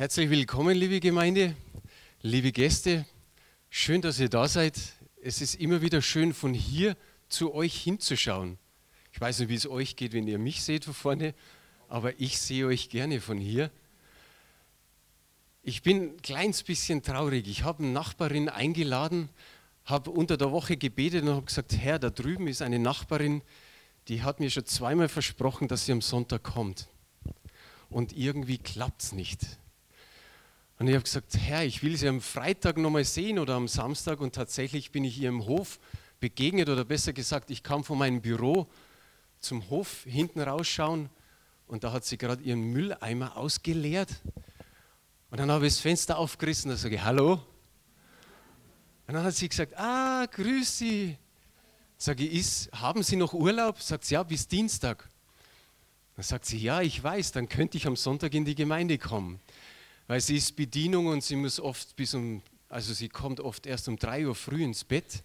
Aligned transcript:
Herzlich 0.00 0.30
willkommen, 0.30 0.76
liebe 0.76 1.00
Gemeinde, 1.00 1.56
liebe 2.22 2.52
Gäste. 2.52 3.04
Schön, 3.68 4.00
dass 4.00 4.20
ihr 4.20 4.28
da 4.28 4.46
seid. 4.46 4.78
Es 5.20 5.42
ist 5.42 5.56
immer 5.56 5.82
wieder 5.82 6.02
schön, 6.02 6.34
von 6.34 6.54
hier 6.54 6.96
zu 7.28 7.52
euch 7.52 7.82
hinzuschauen. 7.82 8.58
Ich 9.12 9.20
weiß 9.20 9.40
nicht, 9.40 9.48
wie 9.48 9.56
es 9.56 9.68
euch 9.68 9.96
geht, 9.96 10.12
wenn 10.12 10.28
ihr 10.28 10.38
mich 10.38 10.62
seht 10.62 10.84
von 10.84 10.94
vorne, 10.94 11.34
aber 11.88 12.20
ich 12.20 12.38
sehe 12.38 12.68
euch 12.68 12.90
gerne 12.90 13.20
von 13.20 13.38
hier. 13.38 13.72
Ich 15.64 15.82
bin 15.82 16.10
ein 16.12 16.22
kleines 16.22 16.62
bisschen 16.62 17.02
traurig. 17.02 17.48
Ich 17.48 17.64
habe 17.64 17.82
eine 17.82 17.90
Nachbarin 17.90 18.48
eingeladen, 18.48 19.28
habe 19.84 20.12
unter 20.12 20.36
der 20.36 20.52
Woche 20.52 20.76
gebetet 20.76 21.24
und 21.24 21.30
habe 21.30 21.46
gesagt, 21.46 21.76
Herr, 21.76 21.98
da 21.98 22.10
drüben 22.10 22.46
ist 22.46 22.62
eine 22.62 22.78
Nachbarin, 22.78 23.42
die 24.06 24.22
hat 24.22 24.38
mir 24.38 24.48
schon 24.48 24.64
zweimal 24.64 25.08
versprochen, 25.08 25.66
dass 25.66 25.86
sie 25.86 25.92
am 25.92 26.02
Sonntag 26.02 26.44
kommt. 26.44 26.86
Und 27.90 28.12
irgendwie 28.12 28.58
klappt 28.58 29.02
es 29.02 29.10
nicht. 29.10 29.58
Und 30.78 30.86
ich 30.86 30.94
habe 30.94 31.02
gesagt, 31.02 31.36
Herr, 31.36 31.64
ich 31.64 31.82
will 31.82 31.96
sie 31.96 32.06
am 32.06 32.20
Freitag 32.20 32.78
nochmal 32.78 33.04
sehen 33.04 33.40
oder 33.40 33.54
am 33.54 33.66
Samstag. 33.66 34.20
Und 34.20 34.34
tatsächlich 34.34 34.92
bin 34.92 35.02
ich 35.02 35.20
ihr 35.20 35.28
im 35.28 35.44
Hof 35.46 35.80
begegnet 36.20 36.68
oder 36.68 36.84
besser 36.84 37.12
gesagt, 37.12 37.50
ich 37.50 37.64
kam 37.64 37.82
von 37.82 37.98
meinem 37.98 38.20
Büro 38.20 38.68
zum 39.40 39.68
Hof 39.70 40.04
hinten 40.04 40.40
rausschauen 40.40 41.10
und 41.66 41.84
da 41.84 41.92
hat 41.92 42.04
sie 42.04 42.16
gerade 42.16 42.42
ihren 42.42 42.60
Mülleimer 42.72 43.36
ausgeleert. 43.36 44.08
Und 45.30 45.38
dann 45.38 45.50
habe 45.50 45.66
ich 45.66 45.74
das 45.74 45.80
Fenster 45.80 46.16
aufgerissen 46.16 46.70
und 46.70 46.76
sage 46.76 46.94
ich, 46.94 47.02
hallo. 47.02 47.40
Und 49.06 49.14
dann 49.14 49.24
hat 49.24 49.34
sie 49.34 49.48
gesagt, 49.48 49.76
ah, 49.76 50.26
grüß 50.26 50.78
Sie. 50.78 51.16
Sage 51.96 52.24
ich, 52.24 52.34
ist, 52.34 52.72
haben 52.72 53.02
Sie 53.02 53.16
noch 53.16 53.32
Urlaub? 53.32 53.82
Sagt 53.82 54.04
sie, 54.04 54.14
ja, 54.14 54.22
bis 54.22 54.46
Dienstag. 54.46 55.08
Dann 56.14 56.24
sagt 56.24 56.46
sie, 56.46 56.58
ja, 56.58 56.80
ich 56.82 57.02
weiß, 57.02 57.32
dann 57.32 57.48
könnte 57.48 57.76
ich 57.76 57.86
am 57.86 57.96
Sonntag 57.96 58.34
in 58.34 58.44
die 58.44 58.54
Gemeinde 58.54 58.98
kommen 58.98 59.40
weil 60.08 60.20
sie 60.22 60.36
ist 60.36 60.56
Bedienung 60.56 61.06
und 61.06 61.22
sie 61.22 61.36
muss 61.36 61.60
oft 61.60 61.94
bis 61.94 62.14
um, 62.14 62.42
also 62.68 62.92
sie 62.94 63.08
kommt 63.08 63.40
oft 63.40 63.66
erst 63.66 63.88
um 63.88 63.96
drei 63.96 64.26
Uhr 64.26 64.34
früh 64.34 64.64
ins 64.64 64.82
Bett. 64.82 65.22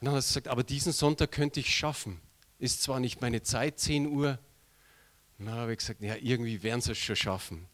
Und 0.00 0.06
dann 0.06 0.14
hat 0.14 0.22
sie 0.22 0.28
gesagt, 0.28 0.48
aber 0.48 0.62
diesen 0.62 0.92
Sonntag 0.92 1.32
könnte 1.32 1.60
ich 1.60 1.74
schaffen. 1.74 2.20
Ist 2.60 2.82
zwar 2.82 3.00
nicht 3.00 3.20
meine 3.20 3.42
Zeit, 3.42 3.80
10 3.80 4.06
Uhr. 4.06 4.38
Und 5.38 5.46
dann 5.46 5.56
habe 5.56 5.72
ich 5.72 5.78
gesagt, 5.78 6.00
ja, 6.00 6.14
irgendwie 6.14 6.62
werden 6.62 6.80
sie 6.80 6.92
es 6.92 6.98
schon 6.98 7.16
schaffen. 7.16 7.66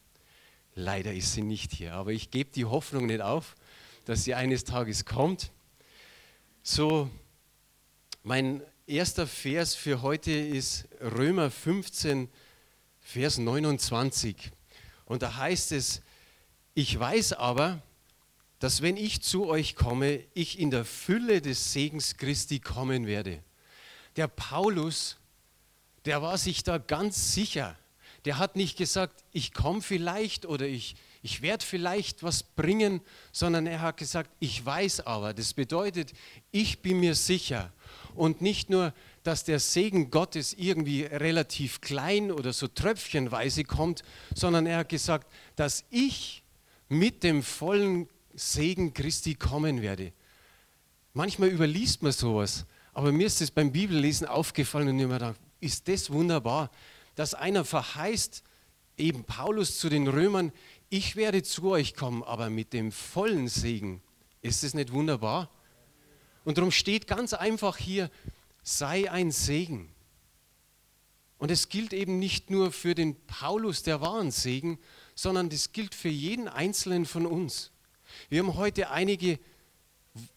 Leider 0.74 1.12
ist 1.12 1.34
sie 1.34 1.42
nicht 1.42 1.72
hier, 1.72 1.92
aber 1.92 2.12
ich 2.12 2.30
gebe 2.30 2.50
die 2.50 2.64
Hoffnung 2.64 3.06
nicht 3.06 3.20
auf, 3.20 3.54
dass 4.06 4.24
sie 4.24 4.34
eines 4.34 4.64
Tages 4.64 5.04
kommt. 5.04 5.52
So, 6.62 7.10
mein 8.22 8.62
erster 8.86 9.26
Vers 9.26 9.74
für 9.74 10.00
heute 10.00 10.32
ist 10.32 10.88
Römer 11.02 11.50
15, 11.50 12.30
Vers 13.00 13.36
29. 13.36 14.52
Und 15.04 15.22
da 15.22 15.36
heißt 15.36 15.72
es, 15.72 16.02
ich 16.78 16.96
weiß 16.96 17.32
aber, 17.32 17.82
dass 18.60 18.82
wenn 18.82 18.96
ich 18.96 19.20
zu 19.20 19.48
euch 19.48 19.74
komme, 19.74 20.20
ich 20.34 20.60
in 20.60 20.70
der 20.70 20.84
Fülle 20.84 21.40
des 21.42 21.72
Segens 21.72 22.18
Christi 22.18 22.60
kommen 22.60 23.08
werde. 23.08 23.42
Der 24.14 24.28
Paulus, 24.28 25.16
der 26.04 26.22
war 26.22 26.38
sich 26.38 26.62
da 26.62 26.78
ganz 26.78 27.34
sicher. 27.34 27.76
Der 28.26 28.38
hat 28.38 28.54
nicht 28.54 28.78
gesagt, 28.78 29.24
ich 29.32 29.52
komme 29.52 29.82
vielleicht 29.82 30.46
oder 30.46 30.68
ich, 30.68 30.94
ich 31.20 31.42
werde 31.42 31.66
vielleicht 31.66 32.22
was 32.22 32.44
bringen, 32.44 33.00
sondern 33.32 33.66
er 33.66 33.80
hat 33.80 33.96
gesagt, 33.96 34.30
ich 34.38 34.64
weiß 34.64 35.00
aber. 35.00 35.34
Das 35.34 35.54
bedeutet, 35.54 36.12
ich 36.52 36.80
bin 36.80 37.00
mir 37.00 37.16
sicher. 37.16 37.72
Und 38.14 38.40
nicht 38.40 38.70
nur, 38.70 38.94
dass 39.24 39.42
der 39.42 39.58
Segen 39.58 40.12
Gottes 40.12 40.52
irgendwie 40.52 41.02
relativ 41.02 41.80
klein 41.80 42.30
oder 42.30 42.52
so 42.52 42.68
tröpfchenweise 42.68 43.64
kommt, 43.64 44.04
sondern 44.32 44.64
er 44.66 44.78
hat 44.78 44.90
gesagt, 44.90 45.26
dass 45.56 45.84
ich 45.90 46.44
mit 46.88 47.22
dem 47.22 47.42
vollen 47.42 48.08
Segen 48.34 48.94
Christi 48.94 49.34
kommen 49.34 49.82
werde. 49.82 50.12
Manchmal 51.12 51.48
überliest 51.48 52.02
man 52.02 52.12
sowas, 52.12 52.66
aber 52.94 53.12
mir 53.12 53.26
ist 53.26 53.40
es 53.40 53.50
beim 53.50 53.72
Bibellesen 53.72 54.26
aufgefallen 54.26 54.88
und 54.88 54.98
ich 54.98 55.06
mir 55.06 55.14
gedacht, 55.14 55.40
ist 55.60 55.88
das 55.88 56.10
wunderbar, 56.10 56.70
dass 57.14 57.34
einer 57.34 57.64
verheißt, 57.64 58.42
eben 58.96 59.24
Paulus 59.24 59.78
zu 59.78 59.88
den 59.88 60.08
Römern, 60.08 60.52
ich 60.88 61.16
werde 61.16 61.42
zu 61.42 61.70
euch 61.70 61.94
kommen, 61.94 62.22
aber 62.22 62.50
mit 62.50 62.72
dem 62.72 62.92
vollen 62.92 63.48
Segen. 63.48 64.02
Ist 64.40 64.64
es 64.64 64.74
nicht 64.74 64.92
wunderbar? 64.92 65.50
Und 66.44 66.58
darum 66.58 66.70
steht 66.70 67.06
ganz 67.06 67.34
einfach 67.34 67.76
hier, 67.76 68.10
sei 68.62 69.10
ein 69.10 69.30
Segen. 69.30 69.88
Und 71.38 71.50
es 71.50 71.68
gilt 71.68 71.92
eben 71.92 72.18
nicht 72.18 72.50
nur 72.50 72.72
für 72.72 72.94
den 72.94 73.16
Paulus, 73.26 73.82
der 73.82 74.00
war 74.00 74.20
ein 74.20 74.30
Segen, 74.30 74.78
sondern 75.18 75.50
das 75.50 75.72
gilt 75.72 75.96
für 75.96 76.08
jeden 76.08 76.46
Einzelnen 76.46 77.04
von 77.04 77.26
uns. 77.26 77.72
Wir 78.28 78.38
haben 78.38 78.54
heute 78.54 78.90
einige 78.90 79.40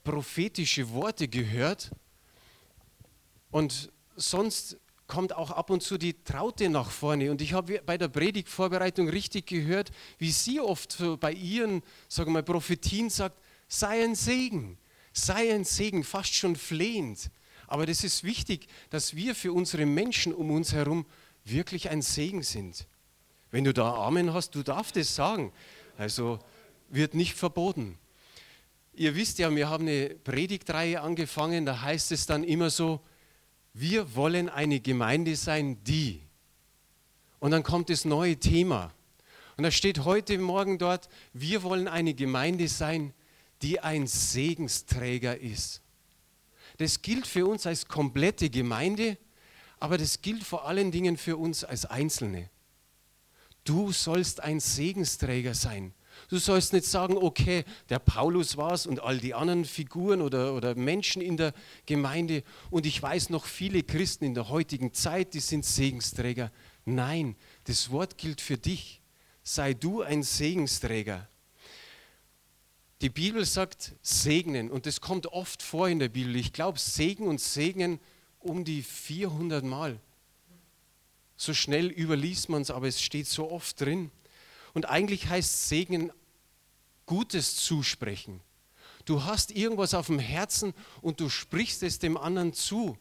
prophetische 0.03 0.89
Worte 0.89 1.27
gehört 1.27 1.91
und 3.51 3.91
sonst 4.15 4.77
kommt 5.05 5.35
auch 5.35 5.51
ab 5.51 5.69
und 5.69 5.83
zu 5.83 5.99
die 5.99 6.23
Traute 6.23 6.67
nach 6.67 6.89
vorne. 6.89 7.29
Und 7.29 7.43
ich 7.43 7.53
habe 7.53 7.79
bei 7.85 7.95
der 7.95 8.07
Predigtvorbereitung 8.07 9.07
richtig 9.07 9.45
gehört, 9.45 9.91
wie 10.17 10.31
sie 10.31 10.59
oft 10.59 10.97
bei 11.19 11.31
ihren, 11.31 11.83
sagen 12.07 12.29
wir 12.29 12.39
mal, 12.39 12.43
Prophetien 12.43 13.11
sagt, 13.11 13.39
sei 13.67 14.03
ein 14.03 14.15
Segen, 14.15 14.79
sei 15.13 15.53
ein 15.53 15.63
Segen, 15.63 16.03
fast 16.03 16.33
schon 16.33 16.55
flehend. 16.55 17.29
Aber 17.67 17.85
das 17.85 18.03
ist 18.03 18.23
wichtig, 18.23 18.65
dass 18.89 19.15
wir 19.15 19.35
für 19.35 19.53
unsere 19.53 19.85
Menschen 19.85 20.33
um 20.33 20.49
uns 20.49 20.73
herum 20.73 21.05
wirklich 21.43 21.91
ein 21.91 22.01
Segen 22.01 22.41
sind. 22.41 22.87
Wenn 23.51 23.65
du 23.65 23.73
da 23.73 23.93
Amen 23.93 24.33
hast, 24.33 24.55
du 24.55 24.63
darfst 24.63 24.97
es 24.97 25.13
sagen. 25.13 25.51
Also 25.97 26.39
wird 26.89 27.13
nicht 27.13 27.35
verboten. 27.35 27.97
Ihr 28.93 29.15
wisst 29.15 29.39
ja, 29.39 29.53
wir 29.55 29.69
haben 29.69 29.87
eine 29.87 30.09
Predigtreihe 30.09 31.01
angefangen, 31.01 31.65
da 31.65 31.81
heißt 31.81 32.11
es 32.11 32.25
dann 32.25 32.43
immer 32.43 32.69
so, 32.69 33.01
wir 33.73 34.15
wollen 34.15 34.49
eine 34.49 34.79
Gemeinde 34.79 35.35
sein, 35.35 35.81
die. 35.83 36.21
Und 37.39 37.51
dann 37.51 37.63
kommt 37.63 37.89
das 37.89 38.03
neue 38.03 38.37
Thema. 38.37 38.93
Und 39.55 39.63
da 39.63 39.71
steht 39.71 40.03
heute 40.03 40.37
Morgen 40.37 40.77
dort, 40.77 41.07
wir 41.33 41.63
wollen 41.63 41.87
eine 41.87 42.13
Gemeinde 42.13 42.67
sein, 42.67 43.13
die 43.61 43.79
ein 43.79 44.07
Segensträger 44.07 45.39
ist. 45.39 45.81
Das 46.77 47.01
gilt 47.01 47.27
für 47.27 47.45
uns 47.45 47.65
als 47.65 47.87
komplette 47.87 48.49
Gemeinde, 48.49 49.17
aber 49.79 49.97
das 49.97 50.21
gilt 50.21 50.43
vor 50.43 50.65
allen 50.65 50.91
Dingen 50.91 51.15
für 51.15 51.37
uns 51.37 51.63
als 51.63 51.85
Einzelne. 51.85 52.49
Du 53.63 53.91
sollst 53.91 54.41
ein 54.41 54.59
Segensträger 54.59 55.53
sein. 55.53 55.93
Du 56.29 56.37
sollst 56.37 56.73
nicht 56.73 56.85
sagen, 56.85 57.17
okay, 57.17 57.63
der 57.89 57.99
Paulus 57.99 58.57
war 58.57 58.73
es 58.73 58.85
und 58.85 59.01
all 59.01 59.17
die 59.17 59.33
anderen 59.33 59.65
Figuren 59.65 60.21
oder, 60.21 60.53
oder 60.53 60.75
Menschen 60.75 61.21
in 61.21 61.37
der 61.37 61.53
Gemeinde 61.85 62.43
und 62.69 62.85
ich 62.85 63.01
weiß 63.01 63.29
noch 63.29 63.45
viele 63.45 63.83
Christen 63.83 64.25
in 64.25 64.33
der 64.33 64.49
heutigen 64.49 64.93
Zeit, 64.93 65.33
die 65.33 65.39
sind 65.39 65.65
Segensträger. 65.65 66.51
Nein, 66.85 67.35
das 67.65 67.91
Wort 67.91 68.17
gilt 68.17 68.41
für 68.41 68.57
dich. 68.57 69.01
Sei 69.43 69.73
du 69.73 70.01
ein 70.01 70.23
Segensträger. 70.23 71.27
Die 73.01 73.09
Bibel 73.09 73.45
sagt 73.45 73.93
segnen 74.03 74.69
und 74.69 74.85
das 74.85 75.01
kommt 75.01 75.27
oft 75.27 75.63
vor 75.63 75.89
in 75.89 75.99
der 75.99 76.09
Bibel. 76.09 76.35
Ich 76.35 76.53
glaube, 76.53 76.77
Segen 76.77 77.27
und 77.27 77.41
Segnen 77.41 77.99
um 78.39 78.63
die 78.63 78.83
400 78.83 79.63
Mal. 79.63 79.99
So 81.41 81.55
schnell 81.55 81.87
überliest 81.87 82.49
man 82.49 82.61
es, 82.61 82.69
aber 82.69 82.87
es 82.87 83.01
steht 83.01 83.25
so 83.25 83.49
oft 83.49 83.81
drin. 83.81 84.11
Und 84.75 84.87
eigentlich 84.87 85.27
heißt 85.27 85.69
Segen 85.69 86.11
Gutes 87.07 87.55
zusprechen. 87.55 88.41
Du 89.05 89.23
hast 89.23 89.49
irgendwas 89.49 89.95
auf 89.95 90.05
dem 90.05 90.19
Herzen 90.19 90.75
und 91.01 91.19
du 91.19 91.29
sprichst 91.29 91.81
es 91.81 91.97
dem 91.97 92.15
anderen 92.15 92.53
zu. 92.53 92.95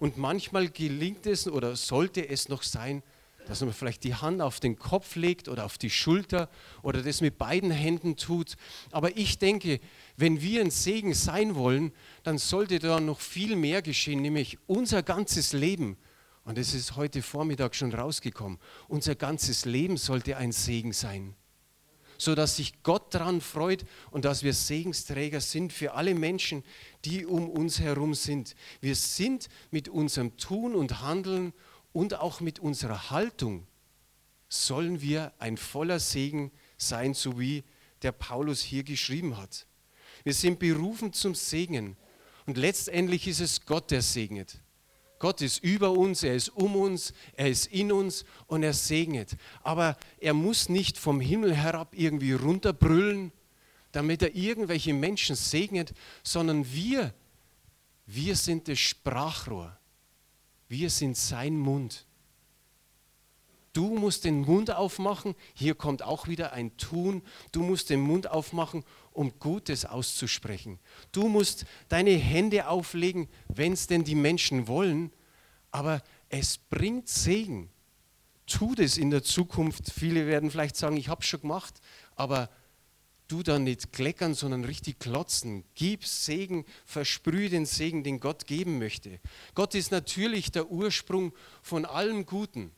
Und 0.00 0.16
manchmal 0.16 0.68
gelingt 0.68 1.26
es 1.26 1.46
oder 1.46 1.76
sollte 1.76 2.28
es 2.28 2.48
noch 2.48 2.64
sein, 2.64 3.04
dass 3.46 3.60
man 3.60 3.72
vielleicht 3.72 4.02
die 4.02 4.16
Hand 4.16 4.42
auf 4.42 4.58
den 4.58 4.76
Kopf 4.76 5.14
legt 5.14 5.46
oder 5.46 5.64
auf 5.64 5.78
die 5.78 5.88
Schulter 5.88 6.50
oder 6.82 7.04
das 7.04 7.20
mit 7.20 7.38
beiden 7.38 7.70
Händen 7.70 8.16
tut. 8.16 8.56
Aber 8.90 9.16
ich 9.16 9.38
denke, 9.38 9.78
wenn 10.16 10.42
wir 10.42 10.60
ein 10.60 10.72
Segen 10.72 11.14
sein 11.14 11.54
wollen, 11.54 11.92
dann 12.24 12.38
sollte 12.38 12.80
da 12.80 12.98
noch 12.98 13.20
viel 13.20 13.54
mehr 13.54 13.80
geschehen, 13.80 14.22
nämlich 14.22 14.58
unser 14.66 15.04
ganzes 15.04 15.52
Leben. 15.52 15.96
Und 16.46 16.58
es 16.58 16.74
ist 16.74 16.94
heute 16.94 17.22
Vormittag 17.22 17.74
schon 17.74 17.92
rausgekommen. 17.92 18.60
Unser 18.86 19.16
ganzes 19.16 19.64
Leben 19.64 19.96
sollte 19.96 20.36
ein 20.36 20.52
Segen 20.52 20.92
sein, 20.92 21.34
sodass 22.18 22.54
sich 22.54 22.84
Gott 22.84 23.12
daran 23.12 23.40
freut 23.40 23.84
und 24.12 24.24
dass 24.24 24.44
wir 24.44 24.54
Segensträger 24.54 25.40
sind 25.40 25.72
für 25.72 25.94
alle 25.94 26.14
Menschen, 26.14 26.62
die 27.04 27.26
um 27.26 27.50
uns 27.50 27.80
herum 27.80 28.14
sind. 28.14 28.54
Wir 28.80 28.94
sind 28.94 29.48
mit 29.72 29.88
unserem 29.88 30.36
Tun 30.36 30.76
und 30.76 31.00
Handeln 31.00 31.52
und 31.92 32.14
auch 32.14 32.40
mit 32.40 32.60
unserer 32.60 33.10
Haltung 33.10 33.66
sollen 34.48 35.00
wir 35.00 35.32
ein 35.40 35.56
voller 35.56 35.98
Segen 35.98 36.52
sein, 36.78 37.12
so 37.12 37.40
wie 37.40 37.64
der 38.02 38.12
Paulus 38.12 38.60
hier 38.60 38.84
geschrieben 38.84 39.36
hat. 39.36 39.66
Wir 40.22 40.32
sind 40.32 40.60
berufen 40.60 41.12
zum 41.12 41.34
Segen 41.34 41.96
und 42.46 42.56
letztendlich 42.56 43.26
ist 43.26 43.40
es 43.40 43.66
Gott, 43.66 43.90
der 43.90 44.02
segnet. 44.02 44.60
Gott 45.18 45.40
ist 45.40 45.62
über 45.62 45.92
uns, 45.92 46.22
er 46.22 46.34
ist 46.34 46.50
um 46.50 46.76
uns, 46.76 47.14
er 47.34 47.48
ist 47.48 47.66
in 47.66 47.90
uns 47.90 48.24
und 48.46 48.62
er 48.62 48.74
segnet. 48.74 49.36
Aber 49.62 49.96
er 50.18 50.34
muss 50.34 50.68
nicht 50.68 50.98
vom 50.98 51.20
Himmel 51.20 51.54
herab 51.54 51.94
irgendwie 51.96 52.32
runterbrüllen, 52.32 53.32
damit 53.92 54.22
er 54.22 54.34
irgendwelche 54.34 54.92
Menschen 54.92 55.36
segnet, 55.36 55.94
sondern 56.22 56.70
wir, 56.72 57.14
wir 58.04 58.36
sind 58.36 58.68
das 58.68 58.78
Sprachrohr. 58.78 59.78
Wir 60.68 60.90
sind 60.90 61.16
sein 61.16 61.56
Mund. 61.56 62.06
Du 63.76 63.94
musst 63.94 64.24
den 64.24 64.40
Mund 64.40 64.70
aufmachen. 64.70 65.34
Hier 65.52 65.74
kommt 65.74 66.02
auch 66.02 66.28
wieder 66.28 66.54
ein 66.54 66.74
Tun. 66.78 67.20
Du 67.52 67.62
musst 67.62 67.90
den 67.90 68.00
Mund 68.00 68.30
aufmachen, 68.30 68.84
um 69.12 69.38
Gutes 69.38 69.84
auszusprechen. 69.84 70.78
Du 71.12 71.28
musst 71.28 71.66
deine 71.90 72.12
Hände 72.12 72.68
auflegen, 72.68 73.28
wenn 73.48 73.74
es 73.74 73.86
denn 73.86 74.02
die 74.02 74.14
Menschen 74.14 74.66
wollen. 74.66 75.12
Aber 75.72 76.02
es 76.30 76.56
bringt 76.56 77.10
Segen. 77.10 77.68
Tu 78.46 78.74
das 78.74 78.96
in 78.96 79.10
der 79.10 79.22
Zukunft. 79.22 79.92
Viele 79.92 80.26
werden 80.26 80.50
vielleicht 80.50 80.76
sagen, 80.76 80.96
ich 80.96 81.10
habe 81.10 81.20
es 81.20 81.26
schon 81.26 81.42
gemacht, 81.42 81.74
aber 82.14 82.48
du 83.28 83.42
dann 83.42 83.64
nicht 83.64 83.92
kleckern, 83.92 84.32
sondern 84.32 84.64
richtig 84.64 85.00
klotzen. 85.00 85.64
Gib 85.74 86.06
Segen, 86.06 86.64
versprühe 86.86 87.50
den 87.50 87.66
Segen, 87.66 88.04
den 88.04 88.20
Gott 88.20 88.46
geben 88.46 88.78
möchte. 88.78 89.20
Gott 89.54 89.74
ist 89.74 89.90
natürlich 89.90 90.50
der 90.50 90.70
Ursprung 90.70 91.34
von 91.60 91.84
allem 91.84 92.24
Guten. 92.24 92.72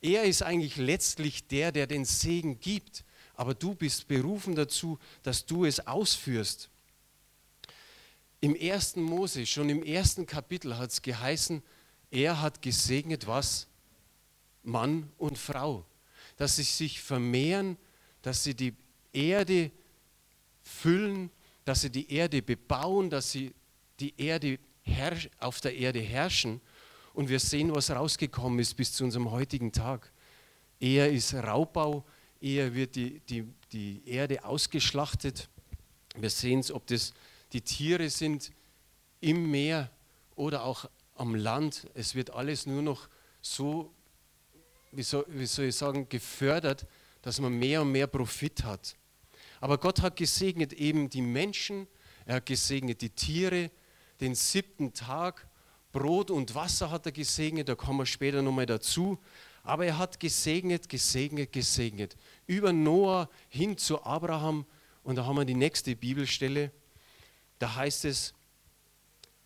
Er 0.00 0.24
ist 0.24 0.42
eigentlich 0.42 0.76
letztlich 0.76 1.46
der, 1.48 1.72
der 1.72 1.86
den 1.86 2.04
Segen 2.04 2.60
gibt, 2.60 3.04
aber 3.34 3.54
du 3.54 3.74
bist 3.74 4.08
berufen 4.08 4.54
dazu, 4.54 4.98
dass 5.22 5.46
du 5.46 5.64
es 5.64 5.86
ausführst. 5.86 6.70
Im 8.40 8.54
ersten 8.54 9.02
Mose, 9.02 9.46
schon 9.46 9.68
im 9.68 9.82
ersten 9.82 10.26
Kapitel 10.26 10.76
hat 10.78 10.90
es 10.90 11.02
geheißen, 11.02 11.62
er 12.10 12.40
hat 12.40 12.62
gesegnet 12.62 13.26
was? 13.26 13.66
Mann 14.62 15.10
und 15.18 15.38
Frau. 15.38 15.84
Dass 16.36 16.56
sie 16.56 16.62
sich 16.62 17.00
vermehren, 17.00 17.76
dass 18.22 18.44
sie 18.44 18.54
die 18.54 18.74
Erde 19.12 19.70
füllen, 20.62 21.30
dass 21.64 21.80
sie 21.82 21.90
die 21.90 22.12
Erde 22.12 22.42
bebauen, 22.42 23.10
dass 23.10 23.32
sie 23.32 23.52
die 24.00 24.14
Erde 24.20 24.58
auf 25.38 25.60
der 25.60 25.74
Erde 25.74 26.00
herrschen. 26.00 26.60
Und 27.18 27.28
wir 27.28 27.40
sehen, 27.40 27.74
was 27.74 27.90
rausgekommen 27.90 28.60
ist 28.60 28.74
bis 28.74 28.92
zu 28.92 29.02
unserem 29.02 29.32
heutigen 29.32 29.72
Tag. 29.72 30.12
Eher 30.78 31.10
ist 31.10 31.34
Raubbau, 31.34 32.04
eher 32.40 32.76
wird 32.76 32.94
die, 32.94 33.18
die, 33.28 33.44
die 33.72 34.02
Erde 34.06 34.44
ausgeschlachtet. 34.44 35.48
Wir 36.14 36.30
sehen 36.30 36.60
es, 36.60 36.70
ob 36.70 36.86
das 36.86 37.12
die 37.52 37.60
Tiere 37.60 38.08
sind 38.08 38.52
im 39.20 39.50
Meer 39.50 39.90
oder 40.36 40.62
auch 40.62 40.88
am 41.16 41.34
Land. 41.34 41.88
Es 41.94 42.14
wird 42.14 42.30
alles 42.30 42.66
nur 42.66 42.82
noch 42.82 43.08
so, 43.42 43.92
wie 44.92 45.02
soll, 45.02 45.24
wie 45.26 45.46
soll 45.46 45.64
ich 45.64 45.74
sagen, 45.74 46.08
gefördert, 46.08 46.86
dass 47.22 47.40
man 47.40 47.52
mehr 47.52 47.82
und 47.82 47.90
mehr 47.90 48.06
Profit 48.06 48.62
hat. 48.62 48.94
Aber 49.60 49.78
Gott 49.78 50.02
hat 50.02 50.14
gesegnet 50.14 50.72
eben 50.72 51.10
die 51.10 51.22
Menschen, 51.22 51.88
er 52.26 52.36
hat 52.36 52.46
gesegnet 52.46 53.00
die 53.00 53.10
Tiere, 53.10 53.72
den 54.20 54.36
siebten 54.36 54.92
Tag 54.92 55.47
Brot 55.92 56.30
und 56.30 56.54
Wasser 56.54 56.90
hat 56.90 57.06
er 57.06 57.12
gesegnet, 57.12 57.68
da 57.68 57.74
kommen 57.74 58.00
wir 58.00 58.06
später 58.06 58.42
nochmal 58.42 58.66
dazu. 58.66 59.18
Aber 59.62 59.86
er 59.86 59.98
hat 59.98 60.20
gesegnet, 60.20 60.88
gesegnet, 60.88 61.52
gesegnet. 61.52 62.16
Über 62.46 62.72
Noah 62.72 63.28
hin 63.48 63.76
zu 63.76 64.02
Abraham. 64.02 64.66
Und 65.02 65.16
da 65.16 65.24
haben 65.24 65.36
wir 65.36 65.44
die 65.44 65.54
nächste 65.54 65.94
Bibelstelle. 65.96 66.72
Da 67.58 67.74
heißt 67.74 68.04
es, 68.04 68.34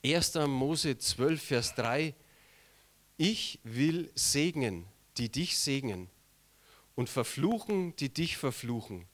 1. 0.04 0.34
Mose 0.46 0.98
12, 0.98 1.42
Vers 1.42 1.74
3, 1.76 2.14
ich 3.16 3.60
will 3.62 4.10
segnen, 4.14 4.86
die 5.16 5.30
dich 5.30 5.58
segnen, 5.58 6.08
und 6.94 7.08
verfluchen, 7.08 7.94
die 7.96 8.12
dich 8.12 8.36
verfluchen. 8.36 9.06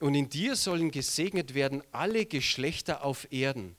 Und 0.00 0.14
in 0.14 0.28
dir 0.28 0.56
sollen 0.56 0.90
gesegnet 0.90 1.54
werden 1.54 1.82
alle 1.92 2.26
Geschlechter 2.26 3.04
auf 3.04 3.30
Erden. 3.32 3.76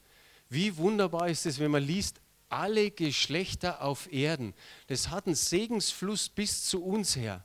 Wie 0.50 0.78
wunderbar 0.78 1.30
ist 1.30 1.46
es, 1.46 1.60
wenn 1.60 1.72
man 1.72 1.84
liest, 1.84 2.20
alle 2.50 2.92
Geschlechter 2.92 3.82
auf 3.82 4.12
Erden. 4.12 4.54
Das 4.88 5.10
hat 5.10 5.26
einen 5.26 5.36
Segensfluss 5.36 6.30
bis 6.30 6.66
zu 6.66 6.84
uns 6.84 7.16
her. 7.16 7.44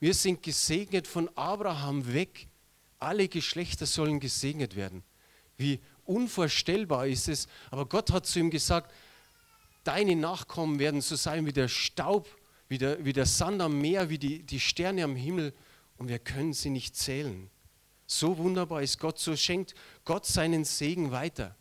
Wir 0.00 0.14
sind 0.14 0.42
gesegnet 0.42 1.06
von 1.06 1.28
Abraham 1.36 2.12
weg. 2.12 2.48
Alle 2.98 3.28
Geschlechter 3.28 3.86
sollen 3.86 4.20
gesegnet 4.20 4.76
werden. 4.76 5.02
Wie 5.56 5.80
unvorstellbar 6.04 7.06
ist 7.06 7.28
es. 7.28 7.48
Aber 7.70 7.86
Gott 7.86 8.10
hat 8.12 8.26
zu 8.26 8.38
ihm 8.38 8.50
gesagt, 8.50 8.92
deine 9.84 10.16
Nachkommen 10.16 10.78
werden 10.78 11.00
so 11.00 11.16
sein 11.16 11.46
wie 11.46 11.52
der 11.52 11.68
Staub, 11.68 12.28
wie 12.68 12.78
der, 12.78 13.04
wie 13.04 13.12
der 13.12 13.26
Sand 13.26 13.60
am 13.60 13.80
Meer, 13.80 14.08
wie 14.08 14.18
die, 14.18 14.42
die 14.42 14.60
Sterne 14.60 15.04
am 15.04 15.16
Himmel. 15.16 15.52
Und 15.96 16.08
wir 16.08 16.18
können 16.18 16.52
sie 16.52 16.70
nicht 16.70 16.96
zählen. 16.96 17.50
So 18.06 18.38
wunderbar 18.38 18.82
ist 18.82 18.98
Gott, 18.98 19.18
so 19.18 19.36
schenkt 19.36 19.74
Gott 20.04 20.24
seinen 20.26 20.64
Segen 20.64 21.10
weiter. 21.10 21.56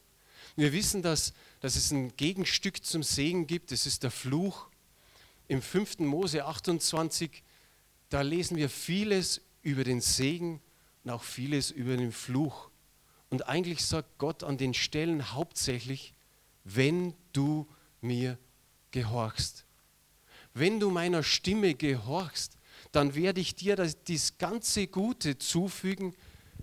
Wir 0.55 0.73
wissen, 0.73 1.01
dass 1.01 1.33
dass 1.67 1.75
es 1.75 1.91
ein 1.91 2.15
Gegenstück 2.15 2.85
zum 2.85 3.03
Segen 3.03 3.45
gibt, 3.45 3.73
das 3.73 3.85
ist 3.85 4.03
der 4.03 4.09
Fluch. 4.09 4.69
Im 5.49 5.61
5. 5.61 5.99
Mose 5.99 6.45
28, 6.45 7.43
da 8.07 8.21
lesen 8.21 8.55
wir 8.55 8.69
vieles 8.69 9.41
über 9.63 9.83
den 9.83 9.99
Segen 9.99 10.61
und 11.03 11.11
auch 11.11 11.23
vieles 11.23 11.71
über 11.71 11.97
den 11.97 12.13
Fluch. 12.13 12.69
Und 13.29 13.49
eigentlich 13.49 13.83
sagt 13.83 14.17
Gott 14.17 14.45
an 14.45 14.57
den 14.57 14.73
Stellen 14.73 15.33
hauptsächlich, 15.33 16.13
wenn 16.63 17.13
du 17.33 17.67
mir 17.99 18.37
gehorchst. 18.91 19.65
Wenn 20.53 20.79
du 20.79 20.89
meiner 20.89 21.21
Stimme 21.21 21.75
gehorchst, 21.75 22.57
dann 22.93 23.13
werde 23.13 23.41
ich 23.41 23.55
dir 23.55 23.75
das, 23.75 24.01
das 24.05 24.37
ganze 24.37 24.87
Gute 24.87 25.37
zufügen. 25.37 26.15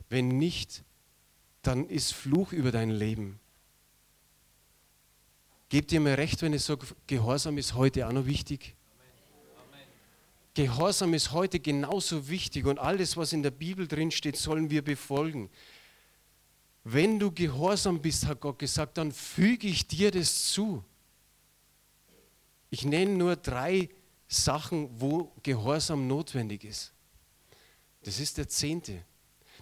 Wenn 0.09 0.29
nicht, 0.29 0.83
dann 1.61 1.85
ist 1.91 2.15
Fluch 2.15 2.53
über 2.55 2.73
dein 2.73 2.89
Leben. 2.89 3.39
Gebt 5.69 5.93
ihr 5.93 6.01
mir 6.01 6.19
recht, 6.19 6.43
wenn 6.43 6.53
ich 6.53 6.63
sage, 6.63 6.87
Gehorsam 7.07 7.59
ist 7.59 7.75
heute 7.75 8.07
auch 8.07 8.13
noch 8.13 8.27
wichtig? 8.27 8.75
Gehorsam 10.55 11.15
ist 11.15 11.33
heute 11.33 11.59
genauso 11.59 12.29
wichtig 12.29 12.65
und 12.67 12.79
alles, 12.79 13.17
was 13.17 13.33
in 13.33 13.43
der 13.43 13.51
Bibel 13.51 13.89
drin 13.89 14.13
steht, 14.13 14.37
sollen 14.37 14.71
wir 14.71 14.83
befolgen. 14.83 15.51
Wenn 16.85 17.19
du 17.19 17.33
gehorsam 17.33 18.01
bist, 18.01 18.27
hat 18.27 18.41
Gott 18.41 18.59
gesagt, 18.59 18.99
dann 18.99 19.11
füge 19.11 19.67
ich 19.67 19.89
dir 19.89 20.11
das 20.11 20.53
zu. 20.53 20.85
Ich 22.71 22.85
nenne 22.85 23.13
nur 23.13 23.37
drei 23.37 23.89
Sachen, 24.29 24.89
wo 25.01 25.33
Gehorsam 25.43 26.07
notwendig 26.07 26.65
ist. 26.65 26.93
Das 28.03 28.21
ist 28.21 28.39
der 28.39 28.49
Zehnte. 28.49 29.05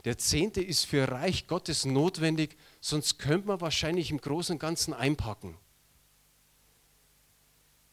Der 0.04 0.18
Zehnte 0.18 0.61
ist 0.61 0.85
für 0.85 1.09
Reich 1.09 1.47
Gottes 1.47 1.85
notwendig, 1.85 2.56
sonst 2.80 3.18
könnte 3.18 3.47
man 3.47 3.61
wahrscheinlich 3.61 4.11
im 4.11 4.21
Großen 4.21 4.54
und 4.54 4.59
Ganzen 4.59 4.92
einpacken. 4.92 5.56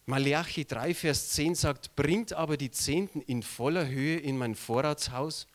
Malachi 0.10 0.66
3, 0.66 0.96
Vers 0.96 1.30
10 1.30 1.54
sagt, 1.54 1.96
bringt 1.96 2.34
aber 2.34 2.58
die 2.58 2.72
Zehnten 2.72 3.22
in 3.22 3.44
voller 3.44 3.88
Höhe 3.88 4.18
in 4.18 4.40
mein 4.40 4.56
Vorratshaus, 4.56 5.46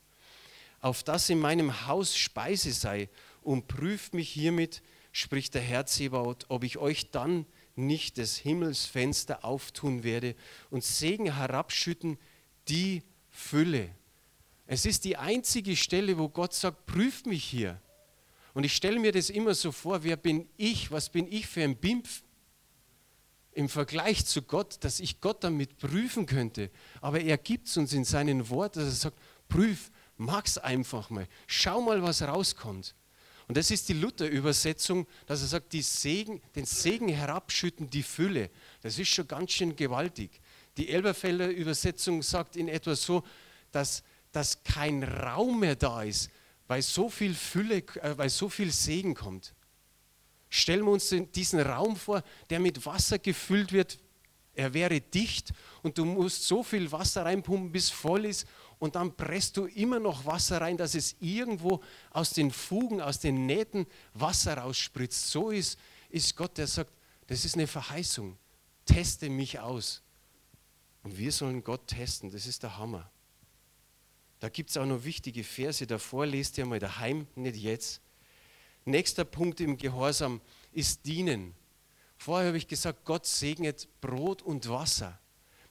auf 0.80 1.02
das 1.02 1.28
in 1.28 1.40
meinem 1.40 1.88
Haus 1.88 2.16
Speise 2.16 2.70
sei, 2.72 3.08
und 3.42 3.66
prüft 3.66 4.14
mich 4.14 4.30
hiermit, 4.30 4.80
spricht 5.10 5.54
der 5.54 5.62
Herr 5.62 5.86
Zebaoth, 5.86 6.46
ob 6.50 6.62
ich 6.62 6.78
euch 6.78 7.10
dann 7.10 7.46
nicht 7.74 8.16
des 8.16 8.36
Himmels 8.36 8.84
Fenster 8.84 9.44
auftun 9.44 10.04
werde 10.04 10.36
und 10.70 10.84
Segen 10.84 11.34
herabschütten, 11.34 12.16
die 12.68 13.02
Fülle. 13.30 13.90
Es 14.68 14.86
ist 14.86 15.04
die 15.04 15.16
einzige 15.16 15.74
Stelle, 15.74 16.16
wo 16.16 16.28
Gott 16.28 16.54
sagt, 16.54 16.86
prüft 16.86 17.26
mich 17.26 17.42
hier. 17.42 17.80
Und 18.52 18.62
ich 18.62 18.76
stelle 18.76 19.00
mir 19.00 19.10
das 19.10 19.30
immer 19.30 19.54
so 19.54 19.72
vor, 19.72 20.04
wer 20.04 20.16
bin 20.16 20.48
ich, 20.56 20.92
was 20.92 21.10
bin 21.10 21.26
ich 21.28 21.48
für 21.48 21.64
ein 21.64 21.74
Bimpf, 21.74 22.22
im 23.54 23.68
Vergleich 23.68 24.26
zu 24.26 24.42
Gott, 24.42 24.78
dass 24.80 25.00
ich 25.00 25.20
Gott 25.20 25.44
damit 25.44 25.78
prüfen 25.78 26.26
könnte. 26.26 26.70
Aber 27.00 27.20
er 27.20 27.38
gibt 27.38 27.68
es 27.68 27.76
uns 27.76 27.92
in 27.92 28.04
seinen 28.04 28.48
Worten, 28.48 28.80
dass 28.80 28.88
er 28.88 28.94
sagt, 28.94 29.18
prüf, 29.48 29.90
mag's 30.16 30.58
einfach 30.58 31.10
mal, 31.10 31.26
schau 31.46 31.80
mal, 31.80 32.02
was 32.02 32.22
rauskommt. 32.22 32.94
Und 33.46 33.56
das 33.56 33.70
ist 33.70 33.88
die 33.88 33.94
Luther-Übersetzung, 33.94 35.06
dass 35.26 35.42
er 35.42 35.48
sagt, 35.48 35.72
Segen, 35.72 36.40
den 36.54 36.64
Segen 36.64 37.08
herabschütten, 37.08 37.90
die 37.90 38.02
Fülle. 38.02 38.50
Das 38.80 38.98
ist 38.98 39.08
schon 39.08 39.28
ganz 39.28 39.52
schön 39.52 39.76
gewaltig. 39.76 40.40
Die 40.76 40.88
Elberfelder 40.88 41.50
Übersetzung 41.50 42.22
sagt 42.22 42.56
in 42.56 42.68
etwa 42.68 42.96
so, 42.96 43.22
dass, 43.70 44.02
dass 44.32 44.62
kein 44.64 45.02
Raum 45.02 45.60
mehr 45.60 45.76
da 45.76 46.02
ist, 46.02 46.30
weil 46.66 46.82
so 46.82 47.10
viel 47.10 47.34
Fülle, 47.34 47.76
äh, 47.76 48.16
weil 48.16 48.30
so 48.30 48.48
viel 48.48 48.72
Segen 48.72 49.14
kommt. 49.14 49.53
Stellen 50.56 50.84
wir 50.84 50.92
uns 50.92 51.12
diesen 51.34 51.58
Raum 51.58 51.96
vor, 51.96 52.22
der 52.48 52.60
mit 52.60 52.86
Wasser 52.86 53.18
gefüllt 53.18 53.72
wird. 53.72 53.98
Er 54.54 54.72
wäre 54.72 55.00
dicht 55.00 55.52
und 55.82 55.98
du 55.98 56.04
musst 56.04 56.44
so 56.44 56.62
viel 56.62 56.92
Wasser 56.92 57.24
reinpumpen, 57.24 57.72
bis 57.72 57.90
voll 57.90 58.24
ist. 58.24 58.46
Und 58.78 58.94
dann 58.94 59.16
presst 59.16 59.56
du 59.56 59.66
immer 59.66 59.98
noch 59.98 60.26
Wasser 60.26 60.60
rein, 60.60 60.76
dass 60.76 60.94
es 60.94 61.16
irgendwo 61.18 61.82
aus 62.10 62.30
den 62.30 62.52
Fugen, 62.52 63.00
aus 63.00 63.18
den 63.18 63.46
Nähten 63.46 63.84
Wasser 64.12 64.56
rausspritzt. 64.58 65.28
So 65.28 65.50
ist, 65.50 65.76
ist 66.08 66.36
Gott, 66.36 66.56
der 66.56 66.68
sagt, 66.68 66.92
Das 67.26 67.44
ist 67.44 67.56
eine 67.56 67.66
Verheißung. 67.66 68.38
Teste 68.86 69.30
mich 69.30 69.58
aus. 69.58 70.02
Und 71.02 71.18
wir 71.18 71.32
sollen 71.32 71.64
Gott 71.64 71.88
testen. 71.88 72.30
Das 72.30 72.46
ist 72.46 72.62
der 72.62 72.78
Hammer. 72.78 73.10
Da 74.38 74.48
gibt 74.50 74.70
es 74.70 74.76
auch 74.76 74.86
noch 74.86 75.02
wichtige 75.02 75.42
Verse 75.42 75.84
davor. 75.84 76.26
Lest 76.26 76.58
ihr 76.58 76.66
mal 76.66 76.78
daheim, 76.78 77.26
nicht 77.34 77.56
jetzt. 77.56 78.03
Nächster 78.84 79.24
Punkt 79.24 79.60
im 79.60 79.76
Gehorsam 79.76 80.40
ist 80.72 81.06
Dienen. 81.06 81.54
Vorher 82.18 82.48
habe 82.48 82.58
ich 82.58 82.68
gesagt, 82.68 83.04
Gott 83.04 83.26
segnet 83.26 83.88
Brot 84.00 84.42
und 84.42 84.68
Wasser. 84.68 85.18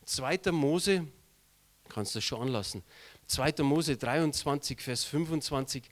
2. 0.06 0.52
Mose, 0.52 1.08
kannst 1.90 2.16
du 2.16 2.18
das 2.18 2.24
schon 2.24 2.42
anlassen, 2.42 2.84
2. 3.28 3.64
Mose 3.64 3.98
23, 3.98 4.82
Vers 4.82 5.04
25, 5.04 5.84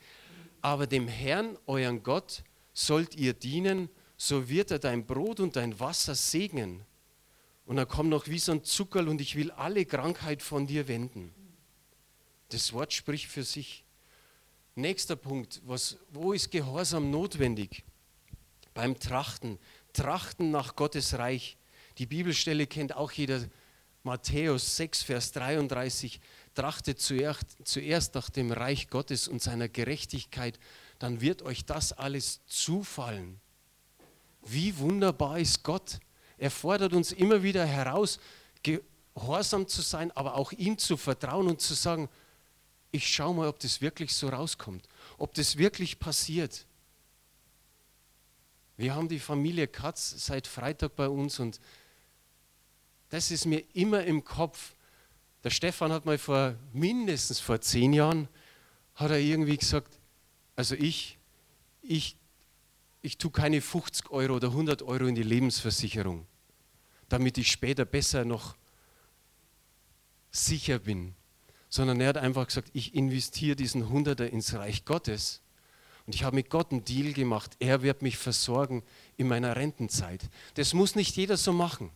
aber 0.61 0.87
dem 0.87 1.07
Herrn, 1.07 1.57
euren 1.65 2.03
Gott, 2.03 2.43
sollt 2.73 3.15
ihr 3.15 3.33
dienen, 3.33 3.89
so 4.17 4.49
wird 4.49 4.71
er 4.71 4.79
dein 4.79 5.05
Brot 5.05 5.39
und 5.39 5.55
dein 5.55 5.79
Wasser 5.79 6.15
segnen. 6.15 6.85
Und 7.65 7.77
dann 7.77 7.87
kommt 7.87 8.09
noch 8.09 8.27
wie 8.27 8.39
so 8.39 8.51
ein 8.51 8.63
Zuckerl 8.63 9.07
und 9.07 9.21
ich 9.21 9.35
will 9.35 9.51
alle 9.51 9.85
Krankheit 9.85 10.41
von 10.41 10.67
dir 10.67 10.87
wenden. 10.87 11.33
Das 12.49 12.73
Wort 12.73 12.93
spricht 12.93 13.27
für 13.27 13.43
sich. 13.43 13.83
Nächster 14.75 15.17
Punkt, 15.17 15.61
was, 15.65 15.97
wo 16.11 16.31
ist 16.31 16.49
Gehorsam 16.49 17.11
notwendig? 17.11 17.83
Beim 18.73 18.97
Trachten. 18.97 19.59
Trachten 19.91 20.49
nach 20.49 20.77
Gottes 20.77 21.17
Reich. 21.17 21.57
Die 21.97 22.05
Bibelstelle 22.05 22.67
kennt 22.67 22.95
auch 22.95 23.11
jeder. 23.11 23.41
Matthäus 24.03 24.77
6, 24.77 25.03
Vers 25.03 25.33
33. 25.33 26.21
Trachtet 26.55 26.99
zuerst, 26.99 27.57
zuerst 27.65 28.15
nach 28.15 28.29
dem 28.29 28.51
Reich 28.51 28.89
Gottes 28.89 29.27
und 29.27 29.41
seiner 29.41 29.67
Gerechtigkeit, 29.67 30.57
dann 30.99 31.19
wird 31.19 31.41
euch 31.41 31.65
das 31.65 31.91
alles 31.91 32.39
zufallen. 32.47 33.41
Wie 34.43 34.77
wunderbar 34.77 35.37
ist 35.39 35.63
Gott. 35.63 35.99
Er 36.37 36.49
fordert 36.49 36.93
uns 36.93 37.11
immer 37.11 37.43
wieder 37.43 37.65
heraus, 37.65 38.19
gehorsam 38.63 39.67
zu 39.67 39.81
sein, 39.81 40.11
aber 40.11 40.35
auch 40.35 40.53
ihm 40.53 40.77
zu 40.77 40.95
vertrauen 40.95 41.47
und 41.47 41.61
zu 41.61 41.73
sagen, 41.73 42.09
ich 42.91 43.07
schaue 43.07 43.33
mal, 43.33 43.47
ob 43.47 43.59
das 43.59 43.81
wirklich 43.81 44.13
so 44.13 44.29
rauskommt, 44.29 44.87
ob 45.17 45.33
das 45.33 45.57
wirklich 45.57 45.99
passiert. 45.99 46.65
Wir 48.77 48.95
haben 48.95 49.07
die 49.07 49.19
Familie 49.19 49.67
Katz 49.67 50.25
seit 50.25 50.47
Freitag 50.47 50.95
bei 50.95 51.07
uns 51.07 51.39
und 51.39 51.59
das 53.09 53.31
ist 53.31 53.45
mir 53.45 53.63
immer 53.73 54.03
im 54.03 54.23
Kopf. 54.23 54.73
Der 55.43 55.49
Stefan 55.49 55.91
hat 55.91 56.05
mal 56.05 56.17
vor 56.17 56.55
mindestens 56.73 57.39
vor 57.39 57.61
zehn 57.61 57.93
Jahren, 57.93 58.27
hat 58.95 59.11
er 59.11 59.19
irgendwie 59.19 59.57
gesagt, 59.57 59.99
also 60.55 60.75
ich, 60.75 61.17
ich, 61.81 62.17
ich 63.01 63.17
tue 63.17 63.31
keine 63.31 63.61
50 63.61 64.11
Euro 64.11 64.35
oder 64.35 64.49
100 64.49 64.81
Euro 64.81 65.05
in 65.05 65.15
die 65.15 65.23
Lebensversicherung, 65.23 66.25
damit 67.09 67.37
ich 67.37 67.51
später 67.51 67.85
besser 67.85 68.25
noch 68.25 68.55
sicher 70.31 70.79
bin, 70.79 71.13
sondern 71.71 72.01
er 72.01 72.09
hat 72.09 72.17
einfach 72.17 72.45
gesagt, 72.45 72.69
ich 72.73 72.93
investiere 72.93 73.55
diesen 73.55 73.89
Hunderter 73.89 74.29
ins 74.29 74.53
Reich 74.53 74.83
Gottes 74.83 75.41
und 76.05 76.13
ich 76.13 76.23
habe 76.23 76.35
mit 76.35 76.49
Gott 76.49 76.71
einen 76.71 76.83
Deal 76.83 77.13
gemacht. 77.13 77.55
Er 77.59 77.81
wird 77.81 78.01
mich 78.01 78.17
versorgen 78.17 78.83
in 79.15 79.29
meiner 79.29 79.55
Rentenzeit. 79.55 80.29
Das 80.55 80.73
muss 80.73 80.95
nicht 80.95 81.15
jeder 81.15 81.37
so 81.37 81.53
machen. 81.53 81.89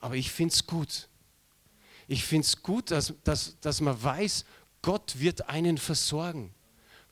Aber 0.00 0.16
ich 0.16 0.30
finde 0.30 0.52
es 0.52 0.66
gut. 0.66 1.08
Ich 2.08 2.24
finde 2.24 2.46
es 2.46 2.62
gut, 2.62 2.90
dass, 2.90 3.14
dass, 3.24 3.58
dass 3.60 3.80
man 3.80 4.00
weiß, 4.00 4.44
Gott 4.82 5.18
wird 5.18 5.48
einen 5.48 5.78
versorgen. 5.78 6.54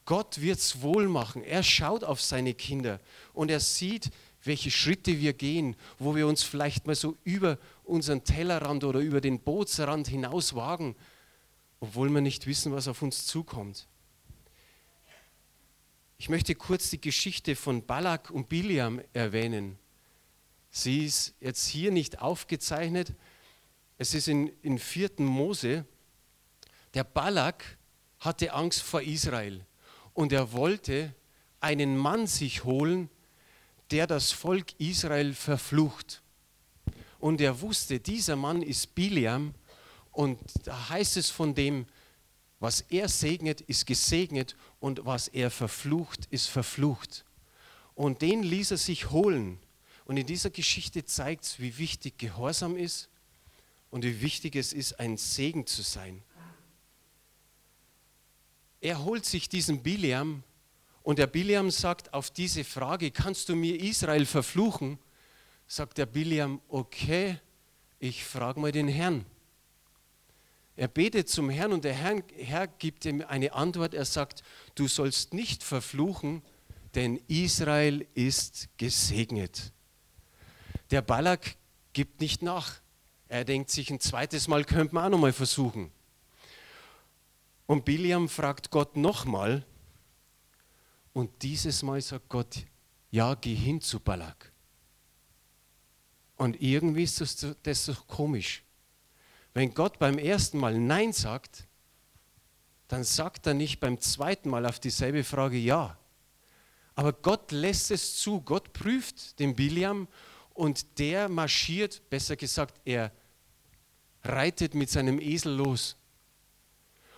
Gott 0.05 0.43
wird 0.43 0.59
es 0.59 0.83
wohl 0.83 1.09
machen. 1.09 1.43
Er 1.43 1.63
schaut 1.63 2.05
auf 2.05 2.21
seine 2.21 2.53
Kinder 2.53 3.01
und 3.33 3.51
er 3.51 3.61
sieht, 3.61 4.11
welche 4.45 4.71
Schritte 4.71 5.19
wir 5.21 5.33
gehen, 5.33 5.75
wo 5.99 6.15
wir 6.15 6.27
uns 6.27 6.43
vielleicht 6.43 6.87
mal 6.87 6.95
so 6.95 7.17
über 7.25 7.59
unseren 7.83 8.25
Tellerrand 8.25 8.85
oder 8.85 9.01
über 9.01 9.23
den 9.23 9.41
Bootsrand 9.41 10.07
hinaus 10.07 10.55
wagen, 10.55 10.95
obwohl 11.87 12.11
wir 12.11 12.21
nicht 12.21 12.49
wissen, 12.49 12.73
was 12.73 12.89
auf 12.89 13.01
uns 13.01 13.27
zukommt. 13.27 13.87
Ich 16.19 16.29
möchte 16.29 16.57
kurz 16.57 16.91
die 16.91 17.01
Geschichte 17.01 17.55
von 17.55 17.87
Balak 17.87 18.31
und 18.31 18.49
Biliam 18.49 19.01
erwähnen. 19.13 19.79
Sie 20.69 21.05
ist 21.05 21.35
jetzt 21.39 21.69
hier 21.69 21.93
nicht 21.93 22.21
aufgezeichnet. 22.21 23.13
Es 23.99 24.15
ist 24.15 24.27
in, 24.27 24.49
in 24.63 24.81
4. 24.81 25.11
Mose. 25.19 25.85
Der 26.95 27.05
Balak 27.05 27.79
hatte 28.19 28.53
Angst 28.53 28.83
vor 28.83 29.03
Israel 29.03 29.65
und 30.13 30.33
er 30.33 30.53
wollte 30.53 31.15
einen 31.61 31.97
Mann 31.97 32.27
sich 32.27 32.65
holen, 32.65 33.11
der 33.93 34.09
das 34.09 34.33
Volk 34.33 34.75
Israel 34.81 35.35
verflucht. 35.35 36.21
Und 37.21 37.41
er 37.41 37.61
wusste, 37.61 38.01
dieser 38.01 38.35
Mann 38.35 38.61
ist 38.63 38.97
Biliam 38.97 39.55
und 40.17 40.39
da 40.65 40.89
heißt 40.89 41.19
es 41.19 41.29
von 41.29 41.55
dem, 41.55 41.85
was 42.59 42.81
er 42.81 43.07
segnet, 43.07 43.61
ist 43.61 43.85
gesegnet 43.85 44.57
und 44.81 45.05
was 45.05 45.29
er 45.29 45.51
verflucht, 45.51 46.25
ist 46.31 46.47
verflucht. 46.47 47.27
Und 47.95 48.23
den 48.23 48.43
ließ 48.43 48.71
er 48.71 48.79
sich 48.79 49.11
holen. 49.11 49.59
Und 50.07 50.17
in 50.17 50.27
dieser 50.27 50.49
Geschichte 50.49 51.05
zeigt 51.05 51.45
es, 51.45 51.61
wie 51.61 51.77
wichtig 51.77 52.17
Gehorsam 52.17 52.79
ist 52.79 53.11
und 53.91 54.05
wie 54.05 54.23
wichtig 54.23 54.57
es 54.57 54.73
ist, 54.73 54.99
ein 54.99 55.19
Segen 55.19 55.67
zu 55.67 55.83
sein. 55.83 56.23
Er 58.81 59.05
holt 59.05 59.27
sich 59.27 59.51
diesen 59.51 59.83
Biliam 59.83 60.43
und 61.03 61.19
der 61.19 61.27
Biliam 61.27 61.71
sagt 61.71 62.15
auf 62.15 62.31
diese 62.31 62.65
Frage, 62.65 63.11
kannst 63.11 63.51
du 63.51 63.55
mir 63.55 63.79
Israel 63.79 64.25
verfluchen? 64.25 64.99
Sagt 65.67 65.99
der 65.99 66.07
Biliam, 66.07 66.63
okay, 66.69 67.39
ich 67.99 68.25
frage 68.25 68.61
mal 68.61 68.73
den 68.73 68.89
Herrn. 68.89 69.27
Er 70.77 70.89
betet 70.89 71.29
zum 71.31 71.49
Herrn 71.49 71.73
und 71.73 71.85
der 71.85 71.95
Herr, 71.95 72.23
Herr 72.37 72.67
gibt 72.67 73.07
ihm 73.07 73.25
eine 73.27 73.55
Antwort. 73.55 73.95
Er 73.95 74.05
sagt, 74.05 74.43
du 74.75 74.89
sollst 74.89 75.33
nicht 75.33 75.65
verfluchen, 75.65 76.43
denn 76.95 77.17
Israel 77.29 78.07
ist 78.15 78.69
gesegnet. 78.77 79.73
Der 80.91 81.01
Balak 81.03 81.57
gibt 81.95 82.21
nicht 82.21 82.43
nach. 82.43 82.81
Er 83.29 83.45
denkt 83.45 83.71
sich, 83.71 83.91
ein 83.91 84.01
zweites 84.01 84.49
Mal 84.49 84.65
könnte 84.65 84.95
man 84.95 85.07
auch 85.07 85.11
noch 85.11 85.19
mal 85.19 85.33
versuchen. 85.33 85.91
Und 87.67 87.85
Biliam 87.85 88.29
fragt 88.29 88.71
Gott 88.71 88.97
nochmal. 88.97 89.65
Und 91.13 91.43
dieses 91.43 91.83
Mal 91.83 92.01
sagt 92.03 92.29
Gott, 92.29 92.67
ja, 93.11 93.35
geh 93.35 93.55
hin 93.55 93.81
zu 93.81 93.99
Balak. 93.99 94.53
Und 96.37 96.61
irgendwie 96.61 97.05
ist 97.05 97.21
das, 97.21 97.57
das 97.63 97.87
doch 97.87 98.07
komisch. 98.07 98.63
Wenn 99.57 99.73
Gott 99.73 99.99
beim 99.99 100.19
ersten 100.19 100.59
Mal 100.59 100.79
Nein 100.79 101.15
sagt, 101.15 101.67
dann 102.89 103.05
sagt 103.05 103.47
er 103.47 103.55
nicht 103.55 103.81
beim 103.81 103.99
zweiten 103.99 104.51
Mal 104.51 104.67
auf 104.67 104.79
dieselbe 104.81 105.25
Frage 105.25 105.57
Ja. 105.57 105.99
Aber 106.95 107.15
Gott 107.15 107.53
lässt 107.53 107.91
es 107.91 108.17
zu. 108.17 108.43
Gott 108.43 108.75
prüft 108.75 109.39
den 109.39 109.57
Biliam 109.57 110.09
und 110.53 110.99
der 110.99 111.31
marschiert, 111.31 112.03
besser 112.11 112.37
gesagt, 112.37 112.83
er 112.85 113.11
reitet 114.25 114.75
mit 114.75 114.91
seinem 114.91 115.19
Esel 115.19 115.55
los. 115.55 115.97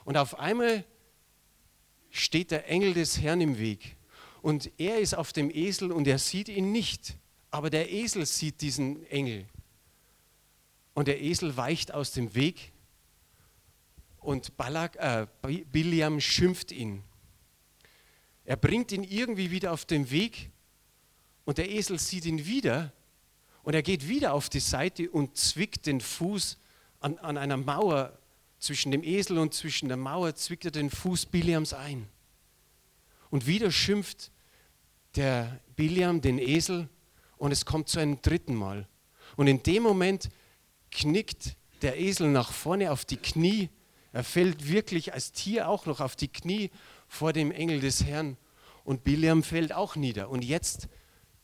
Und 0.04 0.16
auf 0.16 0.38
einmal 0.38 0.85
steht 2.09 2.52
der 2.52 2.68
Engel 2.68 2.95
des 2.95 3.21
Herrn 3.21 3.40
im 3.40 3.59
Weg. 3.59 3.97
Und 4.42 4.71
er 4.78 5.00
ist 5.00 5.14
auf 5.14 5.33
dem 5.33 5.50
Esel 5.50 5.90
und 5.90 6.07
er 6.07 6.21
sieht 6.21 6.49
ihn 6.49 6.71
nicht. 6.71 7.16
Aber 7.50 7.68
der 7.68 7.90
Esel 7.90 8.25
sieht 8.26 8.61
diesen 8.61 9.04
Engel. 9.07 9.49
Und 10.98 11.06
der 11.06 11.22
Esel 11.22 11.56
weicht 11.56 11.94
aus 11.94 12.10
dem 12.10 12.34
Weg 12.34 12.72
und 14.18 14.56
Balak, 14.56 14.96
äh, 14.96 15.28
Biliam 15.70 16.20
schimpft 16.20 16.72
ihn. 16.72 17.04
Er 18.44 18.56
bringt 18.56 18.90
ihn 18.90 19.04
irgendwie 19.04 19.52
wieder 19.52 19.70
auf 19.70 19.84
den 19.84 20.10
Weg 20.10 20.50
und 21.44 21.58
der 21.58 21.70
Esel 21.70 22.00
sieht 22.00 22.24
ihn 22.24 22.46
wieder 22.46 22.92
und 23.62 23.74
er 23.74 23.84
geht 23.84 24.08
wieder 24.08 24.32
auf 24.32 24.48
die 24.48 24.58
Seite 24.58 25.08
und 25.08 25.36
zwickt 25.36 25.86
den 25.86 26.00
Fuß 26.00 26.58
an, 26.98 27.16
an 27.18 27.38
einer 27.38 27.58
Mauer 27.58 28.18
zwischen 28.58 28.90
dem 28.90 29.04
Esel 29.04 29.38
und 29.38 29.54
zwischen 29.54 29.86
der 29.86 29.96
Mauer, 29.96 30.34
zwickt 30.34 30.64
er 30.64 30.72
den 30.72 30.90
Fuß 30.90 31.26
Biliams 31.26 31.74
ein. 31.74 32.08
Und 33.30 33.46
wieder 33.46 33.70
schimpft 33.70 34.32
der 35.14 35.60
Biliam 35.76 36.20
den 36.20 36.40
Esel 36.40 36.88
und 37.36 37.52
es 37.52 37.64
kommt 37.64 37.88
zu 37.88 38.00
einem 38.00 38.20
dritten 38.20 38.56
Mal. 38.56 38.88
Und 39.36 39.46
in 39.46 39.62
dem 39.62 39.84
Moment 39.84 40.28
knickt 40.98 41.56
der 41.82 41.98
Esel 41.98 42.28
nach 42.28 42.52
vorne 42.52 42.90
auf 42.90 43.04
die 43.04 43.16
Knie. 43.16 43.70
Er 44.12 44.24
fällt 44.24 44.68
wirklich 44.68 45.12
als 45.12 45.32
Tier 45.32 45.68
auch 45.68 45.86
noch 45.86 46.00
auf 46.00 46.16
die 46.16 46.28
Knie 46.28 46.70
vor 47.06 47.32
dem 47.32 47.52
Engel 47.52 47.80
des 47.80 48.04
Herrn. 48.04 48.36
Und 48.84 49.04
Biliam 49.04 49.42
fällt 49.42 49.72
auch 49.72 49.96
nieder. 49.96 50.28
Und 50.28 50.44
jetzt 50.44 50.88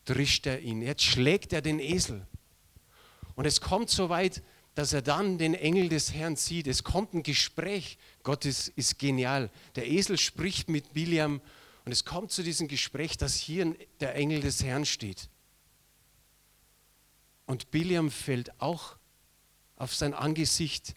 drischt 0.06 0.46
er 0.46 0.60
ihn. 0.60 0.82
Jetzt 0.82 1.04
schlägt 1.04 1.52
er 1.52 1.62
den 1.62 1.78
Esel. 1.78 2.26
Und 3.36 3.46
es 3.46 3.60
kommt 3.60 3.90
so 3.90 4.08
weit, 4.08 4.42
dass 4.74 4.92
er 4.92 5.02
dann 5.02 5.38
den 5.38 5.54
Engel 5.54 5.88
des 5.88 6.12
Herrn 6.12 6.36
sieht. 6.36 6.66
Es 6.66 6.82
kommt 6.82 7.14
ein 7.14 7.22
Gespräch. 7.22 7.98
Gott 8.22 8.44
ist, 8.44 8.68
ist 8.68 8.98
genial. 8.98 9.50
Der 9.76 9.88
Esel 9.88 10.18
spricht 10.18 10.68
mit 10.68 10.94
Biliam 10.94 11.40
und 11.84 11.92
es 11.92 12.04
kommt 12.04 12.32
zu 12.32 12.42
diesem 12.42 12.66
Gespräch, 12.66 13.16
dass 13.16 13.36
hier 13.36 13.76
der 14.00 14.16
Engel 14.16 14.40
des 14.40 14.64
Herrn 14.64 14.84
steht. 14.84 15.28
Und 17.46 17.70
Biliam 17.70 18.10
fällt 18.10 18.60
auch 18.60 18.96
auf 19.84 19.94
sein 19.94 20.14
Angesicht. 20.14 20.94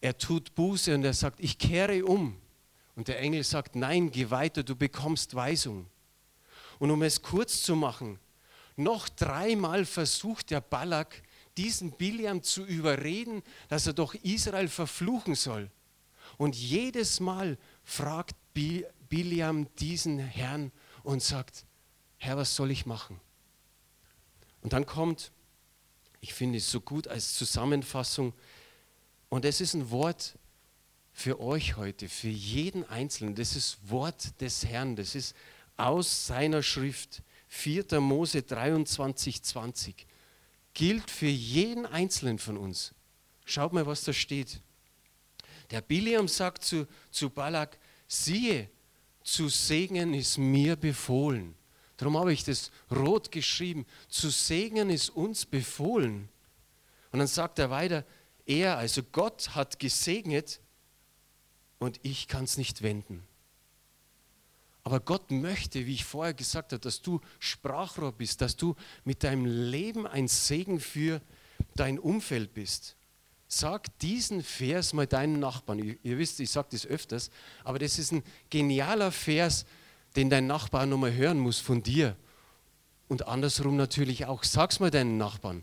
Er 0.00 0.16
tut 0.16 0.54
Buße 0.54 0.94
und 0.94 1.04
er 1.04 1.14
sagt, 1.14 1.40
ich 1.40 1.58
kehre 1.58 2.04
um. 2.04 2.40
Und 2.94 3.08
der 3.08 3.18
Engel 3.18 3.42
sagt, 3.42 3.74
nein, 3.74 4.10
geh 4.10 4.30
weiter, 4.30 4.62
du 4.62 4.76
bekommst 4.76 5.34
Weisung. 5.34 5.86
Und 6.78 6.92
um 6.92 7.02
es 7.02 7.22
kurz 7.22 7.62
zu 7.62 7.74
machen, 7.74 8.20
noch 8.76 9.08
dreimal 9.08 9.84
versucht 9.84 10.50
der 10.52 10.60
Balak, 10.60 11.22
diesen 11.56 11.90
Biliam 11.90 12.44
zu 12.44 12.64
überreden, 12.64 13.42
dass 13.68 13.88
er 13.88 13.92
doch 13.94 14.14
Israel 14.14 14.68
verfluchen 14.68 15.34
soll. 15.34 15.68
Und 16.36 16.54
jedes 16.54 17.18
Mal 17.18 17.58
fragt 17.82 18.36
Biliam 18.54 19.66
diesen 19.80 20.20
Herrn 20.20 20.70
und 21.02 21.20
sagt, 21.20 21.64
Herr, 22.16 22.36
was 22.36 22.54
soll 22.54 22.70
ich 22.70 22.86
machen? 22.86 23.20
Und 24.62 24.72
dann 24.72 24.86
kommt, 24.86 25.32
ich 26.20 26.34
finde 26.34 26.58
es 26.58 26.70
so 26.70 26.80
gut 26.80 27.08
als 27.08 27.34
Zusammenfassung, 27.34 28.32
und 29.28 29.44
es 29.44 29.60
ist 29.60 29.74
ein 29.74 29.90
Wort 29.90 30.38
für 31.12 31.40
euch 31.40 31.76
heute, 31.76 32.08
für 32.08 32.28
jeden 32.28 32.84
Einzelnen. 32.84 33.34
Das 33.34 33.56
ist 33.56 33.78
Wort 33.90 34.40
des 34.40 34.64
Herrn, 34.64 34.96
das 34.96 35.14
ist 35.14 35.34
aus 35.76 36.26
seiner 36.26 36.62
Schrift. 36.62 37.22
4. 37.48 38.00
Mose 38.00 38.42
23, 38.42 39.42
20. 39.42 40.06
Gilt 40.74 41.10
für 41.10 41.26
jeden 41.26 41.86
Einzelnen 41.86 42.38
von 42.38 42.56
uns. 42.56 42.94
Schaut 43.44 43.72
mal, 43.72 43.86
was 43.86 44.04
da 44.04 44.12
steht. 44.12 44.60
Der 45.70 45.80
Biliam 45.80 46.28
sagt 46.28 46.64
zu, 46.64 46.86
zu 47.10 47.30
Balak, 47.30 47.78
siehe, 48.06 48.70
zu 49.22 49.48
segnen 49.48 50.14
ist 50.14 50.38
mir 50.38 50.76
befohlen. 50.76 51.54
Darum 51.98 52.16
habe 52.16 52.32
ich 52.32 52.44
das 52.44 52.70
rot 52.90 53.30
geschrieben. 53.30 53.84
Zu 54.08 54.30
segnen 54.30 54.88
ist 54.88 55.10
uns 55.10 55.44
befohlen. 55.44 56.28
Und 57.12 57.18
dann 57.18 57.28
sagt 57.28 57.58
er 57.58 57.70
weiter, 57.70 58.04
er, 58.46 58.78
also 58.78 59.02
Gott 59.02 59.54
hat 59.54 59.78
gesegnet 59.78 60.60
und 61.78 62.00
ich 62.02 62.28
kann 62.28 62.44
es 62.44 62.56
nicht 62.56 62.82
wenden. 62.82 63.22
Aber 64.84 65.00
Gott 65.00 65.30
möchte, 65.30 65.84
wie 65.86 65.94
ich 65.94 66.04
vorher 66.04 66.32
gesagt 66.32 66.72
habe, 66.72 66.80
dass 66.80 67.02
du 67.02 67.20
Sprachrohr 67.40 68.12
bist, 68.12 68.40
dass 68.40 68.56
du 68.56 68.74
mit 69.04 69.22
deinem 69.22 69.44
Leben 69.44 70.06
ein 70.06 70.28
Segen 70.28 70.80
für 70.80 71.20
dein 71.74 71.98
Umfeld 71.98 72.54
bist. 72.54 72.96
Sag 73.48 73.98
diesen 73.98 74.42
Vers 74.42 74.92
mal 74.92 75.06
deinen 75.06 75.40
Nachbarn. 75.40 75.98
Ihr, 76.02 76.18
wisst, 76.18 76.40
ich 76.40 76.50
sage 76.50 76.68
das 76.70 76.86
öfters, 76.86 77.30
aber 77.64 77.78
das 77.78 77.98
ist 77.98 78.12
ein 78.12 78.22
genialer 78.50 79.10
Vers, 79.10 79.66
den 80.18 80.30
dein 80.30 80.48
Nachbar 80.48 80.84
nochmal 80.84 81.14
hören 81.14 81.38
muss 81.38 81.60
von 81.60 81.80
dir. 81.80 82.16
Und 83.06 83.28
andersrum 83.28 83.76
natürlich 83.76 84.26
auch. 84.26 84.42
Sag's 84.42 84.80
mal 84.80 84.90
deinen 84.90 85.16
Nachbarn. 85.16 85.62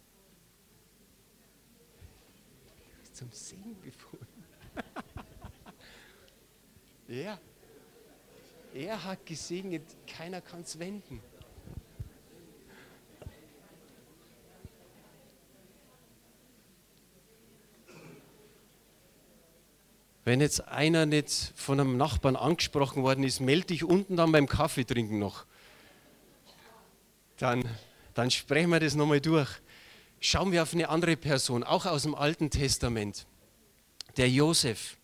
Zum 3.11 3.29
Singen 3.31 3.75
befohlen. 3.81 4.27
ja. 7.09 7.37
Er 8.73 9.05
hat 9.05 9.25
gesegnet, 9.25 9.83
keiner 10.05 10.41
kann 10.41 10.59
es 10.59 10.77
wenden. 10.77 11.21
Wenn 20.25 20.41
jetzt 20.41 20.67
einer 20.67 21.05
nicht 21.05 21.53
von 21.55 21.79
einem 21.79 21.97
Nachbarn 21.97 22.35
angesprochen 22.35 23.03
worden 23.03 23.23
ist, 23.23 23.39
melde 23.39 23.67
dich 23.67 23.83
unten 23.83 24.17
dann 24.17 24.31
beim 24.31 24.47
Kaffee 24.47 24.83
trinken 24.83 25.19
noch. 25.19 25.45
Dann, 27.37 27.63
dann 28.15 28.31
sprechen 28.31 28.71
wir 28.71 28.79
das 28.79 28.95
nochmal 28.95 29.21
durch. 29.21 29.49
Schauen 30.19 30.51
wir 30.51 30.63
auf 30.63 30.73
eine 30.73 30.89
andere 30.89 31.15
Person, 31.15 31.63
auch 31.63 31.85
aus 31.85 32.03
dem 32.03 32.15
Alten 32.15 32.49
Testament. 32.49 33.27
Der 34.17 34.27
Josef. 34.27 34.97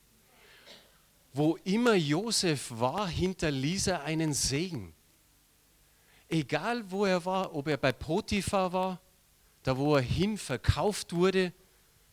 Wo 1.34 1.56
immer 1.66 1.94
Josef 1.94 2.72
war, 2.72 3.08
hinterließ 3.08 3.88
er 3.88 4.04
einen 4.04 4.34
Segen. 4.34 4.92
Egal 6.30 6.90
wo 6.90 7.06
er 7.06 7.24
war, 7.26 7.54
ob 7.54 7.68
er 7.68 7.78
bei 7.78 7.92
Potiphar 7.92 8.74
war, 8.74 9.00
da 9.62 9.78
wo 9.78 9.96
er 9.96 10.02
hin 10.02 10.40
verkauft 10.40 11.14
wurde, 11.14 11.54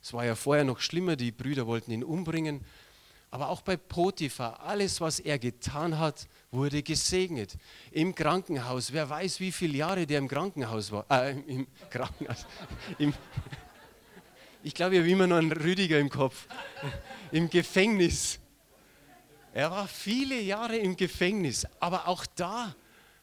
es 0.03 0.13
war 0.13 0.27
ja 0.27 0.35
vorher 0.35 0.65
noch 0.65 0.81
schlimmer, 0.81 1.17
die 1.17 1.33
Brüder 1.33 1.67
wollten 1.67 1.91
ihn 1.91 2.05
umbringen, 2.05 2.65
aber 3.31 3.49
auch 3.51 3.61
bei 3.61 3.77
Potiphar, 3.77 4.61
alles, 4.61 5.01
was 5.01 5.21
er 5.21 5.39
getan 5.39 5.99
hat, 5.99 6.27
wurde 6.51 6.83
gesegnet. 6.83 7.57
Im 7.91 8.15
Krankenhaus, 8.15 8.93
wer 8.93 9.09
weiß, 9.09 9.41
wie 9.41 9.53
viele 9.53 9.77
Jahre 9.77 10.07
der 10.07 10.19
im 10.19 10.29
Krankenhaus 10.29 10.91
war. 10.91 11.05
Äh, 11.11 11.39
im 11.47 11.67
Krankenhaus. 11.91 12.47
Im, 12.99 13.13
ich 14.63 14.75
glaube, 14.75 14.95
ich 14.95 15.01
habe 15.01 15.11
immer 15.11 15.27
noch 15.27 15.37
einen 15.37 15.53
Rüdiger 15.53 15.99
im 15.99 16.09
Kopf. 16.11 16.47
Im 17.33 17.49
Gefängnis. 17.49 18.41
Er 19.53 19.71
war 19.71 19.87
viele 19.89 20.41
Jahre 20.41 20.77
im 20.77 20.97
Gefängnis, 20.97 21.67
aber 21.81 22.07
auch 22.07 22.25
da 22.37 22.75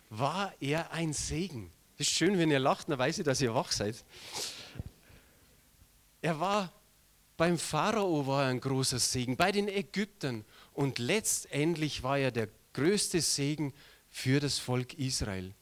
war 0.10 0.54
er 0.60 0.92
ein 0.92 1.14
Segen. 1.14 1.72
Es 1.98 2.08
ist 2.08 2.14
schön, 2.14 2.38
wenn 2.38 2.52
ihr 2.52 2.60
lacht, 2.60 2.90
dann 2.90 3.00
weiß 3.00 3.20
ich, 3.20 3.24
dass 3.24 3.42
ihr 3.42 3.54
wach 3.54 3.72
seid. 3.72 4.04
Er 6.22 6.40
war 6.40 6.72
beim 7.38 7.58
Pharao 7.58 8.26
war 8.28 8.44
er 8.44 8.50
ein 8.50 8.62
großer 8.62 9.00
Segen, 9.00 9.36
bei 9.36 9.52
den 9.52 9.68
Ägyptern 9.68 10.46
und 10.74 11.00
letztendlich 11.00 12.04
war 12.04 12.18
er 12.18 12.32
der 12.32 12.50
größte 12.74 13.22
Segen 13.22 13.74
für 14.10 14.40
das 14.40 14.58
Volk 14.58 14.94
Israel. 14.94 15.54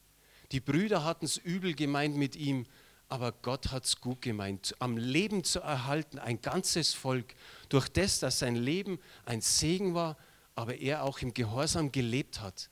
Die 0.51 0.59
Brüder 0.59 1.03
hatten 1.03 1.25
es 1.25 1.37
übel 1.37 1.73
gemeint 1.73 2.15
mit 2.15 2.35
ihm, 2.35 2.65
aber 3.09 3.31
Gott 3.31 3.71
hat 3.71 3.85
es 3.85 4.01
gut 4.01 4.21
gemeint, 4.21 4.75
am 4.79 4.97
Leben 4.97 5.43
zu 5.43 5.59
erhalten, 5.59 6.19
ein 6.19 6.41
ganzes 6.41 6.93
Volk, 6.93 7.35
durch 7.69 7.87
das, 7.89 8.19
dass 8.19 8.39
sein 8.39 8.55
Leben 8.55 8.99
ein 9.25 9.41
Segen 9.41 9.93
war, 9.93 10.17
aber 10.55 10.75
er 10.75 11.03
auch 11.03 11.19
im 11.19 11.33
Gehorsam 11.33 11.91
gelebt 11.91 12.41
hat. 12.41 12.69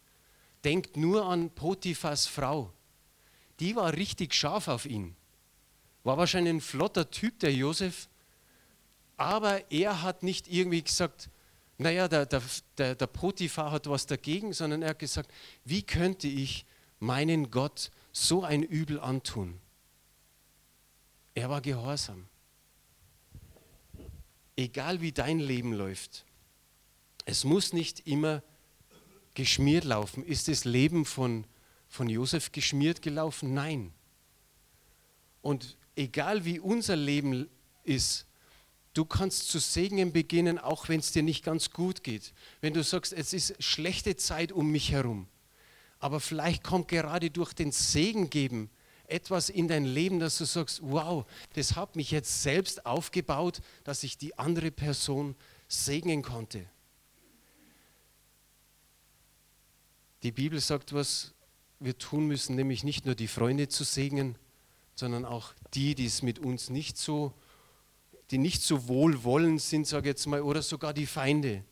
Denkt 0.63 0.95
nur 0.97 1.25
an 1.25 1.49
Potiphas 1.49 2.27
Frau. 2.27 2.71
Die 3.59 3.75
war 3.75 3.93
richtig 3.93 4.33
scharf 4.33 4.67
auf 4.67 4.85
ihn. 4.85 5.15
War 6.03 6.17
wahrscheinlich 6.17 6.53
ein 6.53 6.61
flotter 6.61 7.09
Typ, 7.09 7.39
der 7.39 7.53
Josef, 7.53 8.09
aber 9.21 9.71
er 9.71 10.01
hat 10.01 10.23
nicht 10.23 10.47
irgendwie 10.47 10.81
gesagt, 10.81 11.29
naja, 11.77 12.07
der, 12.07 12.25
der, 12.25 12.41
der, 12.77 12.95
der 12.95 13.07
Potiphar 13.07 13.71
hat 13.71 13.87
was 13.87 14.07
dagegen, 14.07 14.51
sondern 14.51 14.81
er 14.81 14.89
hat 14.89 14.99
gesagt, 14.99 15.31
wie 15.63 15.83
könnte 15.83 16.27
ich 16.27 16.65
meinen 16.99 17.51
Gott 17.51 17.91
so 18.11 18.43
ein 18.43 18.63
Übel 18.63 18.99
antun? 18.99 19.59
Er 21.35 21.49
war 21.49 21.61
gehorsam. 21.61 22.27
Egal 24.55 25.01
wie 25.01 25.11
dein 25.11 25.39
Leben 25.39 25.73
läuft, 25.73 26.25
es 27.25 27.43
muss 27.43 27.73
nicht 27.73 28.07
immer 28.07 28.41
geschmiert 29.35 29.83
laufen. 29.83 30.25
Ist 30.25 30.47
das 30.47 30.65
Leben 30.65 31.05
von, 31.05 31.45
von 31.87 32.09
Josef 32.09 32.51
geschmiert 32.51 33.03
gelaufen? 33.03 33.53
Nein. 33.53 33.93
Und 35.43 35.77
egal 35.95 36.43
wie 36.43 36.59
unser 36.59 36.95
Leben 36.95 37.47
ist, 37.83 38.25
Du 38.93 39.05
kannst 39.05 39.49
zu 39.49 39.59
segnen 39.59 40.11
beginnen, 40.11 40.59
auch 40.59 40.89
wenn 40.89 40.99
es 40.99 41.11
dir 41.11 41.23
nicht 41.23 41.43
ganz 41.43 41.71
gut 41.71 42.03
geht. 42.03 42.33
Wenn 42.59 42.73
du 42.73 42.83
sagst, 42.83 43.13
es 43.13 43.33
ist 43.33 43.61
schlechte 43.63 44.17
Zeit 44.17 44.51
um 44.51 44.69
mich 44.69 44.91
herum. 44.91 45.27
Aber 45.99 46.19
vielleicht 46.19 46.63
kommt 46.63 46.87
gerade 46.87 47.29
durch 47.29 47.53
den 47.53 47.71
Segen 47.71 48.29
geben 48.29 48.69
etwas 49.11 49.49
in 49.49 49.67
dein 49.67 49.85
Leben, 49.85 50.19
dass 50.19 50.37
du 50.37 50.45
sagst, 50.45 50.79
wow, 50.81 51.25
das 51.53 51.75
hat 51.75 51.95
mich 51.95 52.11
jetzt 52.11 52.43
selbst 52.43 52.85
aufgebaut, 52.85 53.61
dass 53.83 54.03
ich 54.03 54.17
die 54.17 54.37
andere 54.39 54.71
Person 54.71 55.35
segnen 55.67 56.21
konnte. 56.21 56.65
Die 60.23 60.31
Bibel 60.31 60.59
sagt, 60.59 60.93
was 60.93 61.33
wir 61.79 61.97
tun 61.97 62.27
müssen, 62.27 62.55
nämlich 62.55 62.83
nicht 62.83 63.05
nur 63.05 63.15
die 63.15 63.27
Freunde 63.27 63.67
zu 63.67 63.83
segnen, 63.83 64.37
sondern 64.95 65.25
auch 65.25 65.53
die, 65.73 65.95
die 65.95 66.05
es 66.05 66.21
mit 66.21 66.39
uns 66.39 66.69
nicht 66.69 66.97
so 66.97 67.33
die 68.31 68.37
nicht 68.37 68.61
so 68.61 68.87
wohlwollend 68.87 69.61
sind, 69.61 69.85
sage 69.85 70.09
ich 70.09 70.13
jetzt 70.13 70.25
mal, 70.25 70.41
oder 70.41 70.61
sogar 70.61 70.93
die 70.93 71.05
Feinde. 71.05 71.63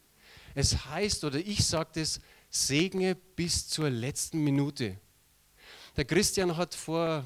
Es 0.55 0.85
heißt, 0.85 1.23
oder 1.23 1.39
ich 1.39 1.65
sage 1.65 2.01
es, 2.01 2.19
segne 2.49 3.15
bis 3.15 3.67
zur 3.67 3.89
letzten 3.89 4.43
Minute. 4.43 4.99
Der 5.95 6.05
Christian 6.05 6.57
hat 6.57 6.75
vor, 6.75 7.23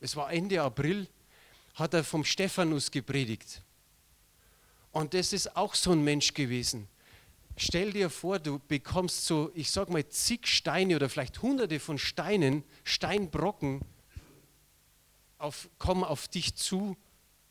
es 0.00 0.14
war 0.14 0.32
Ende 0.32 0.62
April, 0.62 1.08
hat 1.74 1.94
er 1.94 2.04
vom 2.04 2.24
Stephanus 2.24 2.90
gepredigt. 2.90 3.62
Und 4.92 5.14
das 5.14 5.32
ist 5.32 5.56
auch 5.56 5.74
so 5.74 5.92
ein 5.92 6.02
Mensch 6.02 6.32
gewesen. 6.32 6.88
Stell 7.56 7.92
dir 7.92 8.10
vor, 8.10 8.38
du 8.38 8.60
bekommst 8.68 9.26
so, 9.26 9.50
ich 9.54 9.70
sage 9.70 9.92
mal, 9.92 10.06
zig 10.08 10.46
Steine 10.46 10.96
oder 10.96 11.08
vielleicht 11.08 11.42
hunderte 11.42 11.80
von 11.80 11.98
Steinen, 11.98 12.64
Steinbrocken, 12.84 13.80
auf, 15.38 15.68
kommen 15.78 16.04
auf 16.04 16.28
dich 16.28 16.54
zu 16.54 16.96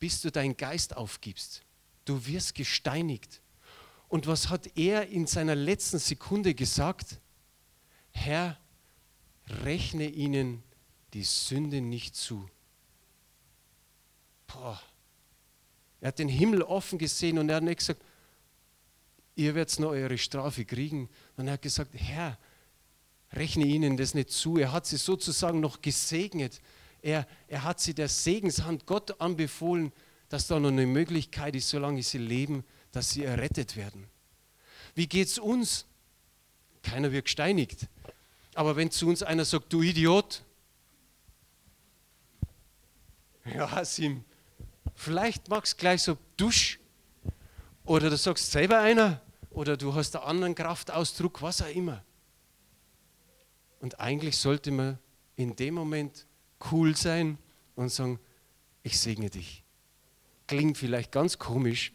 bis 0.06 0.20
du 0.20 0.30
deinen 0.30 0.56
Geist 0.56 0.96
aufgibst. 0.96 1.62
Du 2.04 2.26
wirst 2.26 2.54
gesteinigt. 2.54 3.40
Und 4.06 4.28
was 4.28 4.50
hat 4.50 4.76
er 4.76 5.08
in 5.08 5.26
seiner 5.26 5.56
letzten 5.56 5.98
Sekunde 5.98 6.54
gesagt? 6.54 7.18
Herr, 8.12 8.56
rechne 9.64 10.06
ihnen 10.08 10.62
die 11.12 11.24
Sünde 11.24 11.80
nicht 11.80 12.14
zu. 12.14 12.48
boah, 14.46 14.80
er 16.00 16.08
hat 16.08 16.20
den 16.20 16.28
Himmel 16.28 16.62
offen 16.62 17.00
gesehen 17.00 17.36
und 17.36 17.48
er 17.48 17.56
hat 17.56 17.64
nicht 17.64 17.78
gesagt, 17.78 18.00
ihr 19.34 19.56
werdet 19.56 19.76
noch 19.80 19.90
eure 19.90 20.18
Strafe 20.18 20.64
kriegen. 20.64 21.08
Und 21.36 21.48
er 21.48 21.54
hat 21.54 21.62
gesagt, 21.62 21.90
Herr, 21.94 22.38
rechne 23.32 23.66
ihnen 23.66 23.96
das 23.96 24.14
nicht 24.14 24.30
zu. 24.30 24.56
Er 24.56 24.70
hat 24.70 24.86
sie 24.86 24.98
sozusagen 24.98 25.58
noch 25.58 25.82
gesegnet. 25.82 26.60
Er, 27.06 27.24
er 27.46 27.62
hat 27.62 27.78
sie 27.78 27.94
der 27.94 28.08
Segenshand 28.08 28.84
Gott 28.84 29.20
anbefohlen, 29.20 29.92
dass 30.28 30.48
da 30.48 30.58
noch 30.58 30.70
eine 30.70 30.86
Möglichkeit 30.86 31.54
ist, 31.54 31.68
solange 31.68 32.02
sie 32.02 32.18
leben, 32.18 32.64
dass 32.90 33.10
sie 33.10 33.22
errettet 33.22 33.76
werden. 33.76 34.08
Wie 34.96 35.06
geht 35.06 35.28
es 35.28 35.38
uns? 35.38 35.86
Keiner 36.82 37.12
wird 37.12 37.26
gesteinigt. 37.26 37.86
Aber 38.54 38.74
wenn 38.74 38.90
zu 38.90 39.06
uns 39.06 39.22
einer 39.22 39.44
sagt, 39.44 39.72
du 39.72 39.82
Idiot, 39.82 40.42
ja, 43.54 43.84
Sim, 43.84 44.24
vielleicht 44.96 45.48
magst 45.48 45.74
du 45.74 45.76
gleich 45.76 46.02
so 46.02 46.18
Dusch 46.36 46.80
oder 47.84 48.10
du 48.10 48.16
sagst 48.16 48.50
selber 48.50 48.80
einer 48.80 49.20
oder 49.50 49.76
du 49.76 49.94
hast 49.94 50.16
einen 50.16 50.24
anderen 50.24 50.54
Kraftausdruck, 50.56 51.40
was 51.40 51.62
auch 51.62 51.72
immer. 51.72 52.02
Und 53.78 54.00
eigentlich 54.00 54.36
sollte 54.36 54.72
man 54.72 54.98
in 55.36 55.54
dem 55.54 55.74
Moment 55.74 56.26
cool 56.70 56.96
sein 56.96 57.38
und 57.74 57.90
sagen, 57.90 58.18
ich 58.82 58.98
segne 58.98 59.30
dich. 59.30 59.62
Klingt 60.46 60.78
vielleicht 60.78 61.12
ganz 61.12 61.38
komisch, 61.38 61.92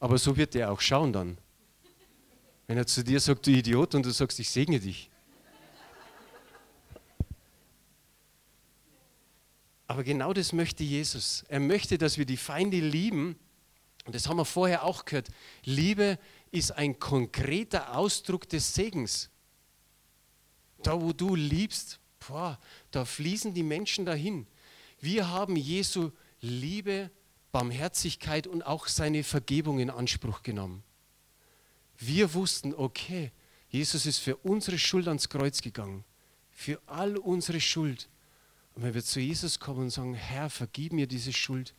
aber 0.00 0.18
so 0.18 0.36
wird 0.36 0.54
er 0.54 0.72
auch 0.72 0.80
schauen 0.80 1.12
dann. 1.12 1.38
Wenn 2.66 2.78
er 2.78 2.86
zu 2.86 3.04
dir 3.04 3.20
sagt, 3.20 3.46
du 3.46 3.50
Idiot, 3.50 3.94
und 3.94 4.06
du 4.06 4.10
sagst, 4.10 4.38
ich 4.40 4.50
segne 4.50 4.80
dich. 4.80 5.10
Aber 9.86 10.04
genau 10.04 10.32
das 10.32 10.54
möchte 10.54 10.82
Jesus. 10.84 11.44
Er 11.48 11.60
möchte, 11.60 11.98
dass 11.98 12.16
wir 12.16 12.24
die 12.24 12.38
Feinde 12.38 12.80
lieben. 12.80 13.36
Und 14.06 14.14
das 14.14 14.26
haben 14.26 14.38
wir 14.38 14.46
vorher 14.46 14.84
auch 14.84 15.04
gehört. 15.04 15.28
Liebe 15.64 16.18
ist 16.50 16.72
ein 16.72 16.98
konkreter 16.98 17.94
Ausdruck 17.94 18.48
des 18.48 18.74
Segens. 18.74 19.28
Da, 20.82 20.98
wo 21.00 21.12
du 21.12 21.34
liebst, 21.36 22.00
boah, 22.28 22.58
da 22.90 23.04
fließen 23.04 23.54
die 23.54 23.62
Menschen 23.62 24.04
dahin. 24.04 24.46
Wir 25.00 25.28
haben 25.28 25.56
Jesu 25.56 26.10
Liebe, 26.40 27.10
Barmherzigkeit 27.52 28.46
und 28.46 28.62
auch 28.62 28.86
seine 28.86 29.24
Vergebung 29.24 29.78
in 29.78 29.90
Anspruch 29.90 30.42
genommen. 30.42 30.82
Wir 31.98 32.34
wussten, 32.34 32.74
okay, 32.74 33.30
Jesus 33.68 34.06
ist 34.06 34.18
für 34.18 34.36
unsere 34.36 34.78
Schuld 34.78 35.08
ans 35.08 35.28
Kreuz 35.28 35.60
gegangen, 35.60 36.04
für 36.50 36.80
all 36.86 37.16
unsere 37.16 37.60
Schuld. 37.60 38.08
Und 38.74 38.82
wenn 38.82 38.94
wir 38.94 39.04
zu 39.04 39.20
Jesus 39.20 39.60
kommen 39.60 39.80
und 39.80 39.90
sagen, 39.90 40.14
Herr, 40.14 40.50
vergib 40.50 40.92
mir 40.92 41.06
diese 41.06 41.32
Schuld, 41.32 41.74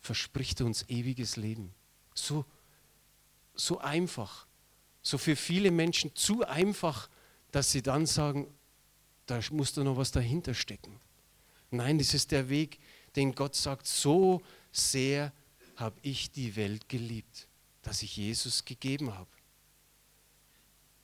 verspricht 0.00 0.60
er 0.60 0.66
uns 0.66 0.88
ewiges 0.88 1.36
Leben. 1.36 1.74
So, 2.14 2.44
so 3.54 3.78
einfach. 3.78 4.46
So 5.02 5.18
für 5.18 5.36
viele 5.36 5.70
Menschen 5.70 6.14
zu 6.14 6.46
einfach, 6.46 7.08
dass 7.50 7.72
sie 7.72 7.82
dann 7.82 8.06
sagen, 8.06 8.46
da 9.28 9.40
muss 9.50 9.72
da 9.74 9.84
noch 9.84 9.96
was 9.96 10.10
dahinter 10.10 10.54
stecken. 10.54 10.98
Nein, 11.70 11.98
das 11.98 12.14
ist 12.14 12.32
der 12.32 12.48
Weg, 12.48 12.78
den 13.14 13.34
Gott 13.34 13.54
sagt, 13.54 13.86
so 13.86 14.42
sehr 14.72 15.32
habe 15.76 15.96
ich 16.02 16.30
die 16.30 16.56
Welt 16.56 16.88
geliebt, 16.88 17.46
dass 17.82 18.02
ich 18.02 18.16
Jesus 18.16 18.64
gegeben 18.64 19.14
habe. 19.14 19.28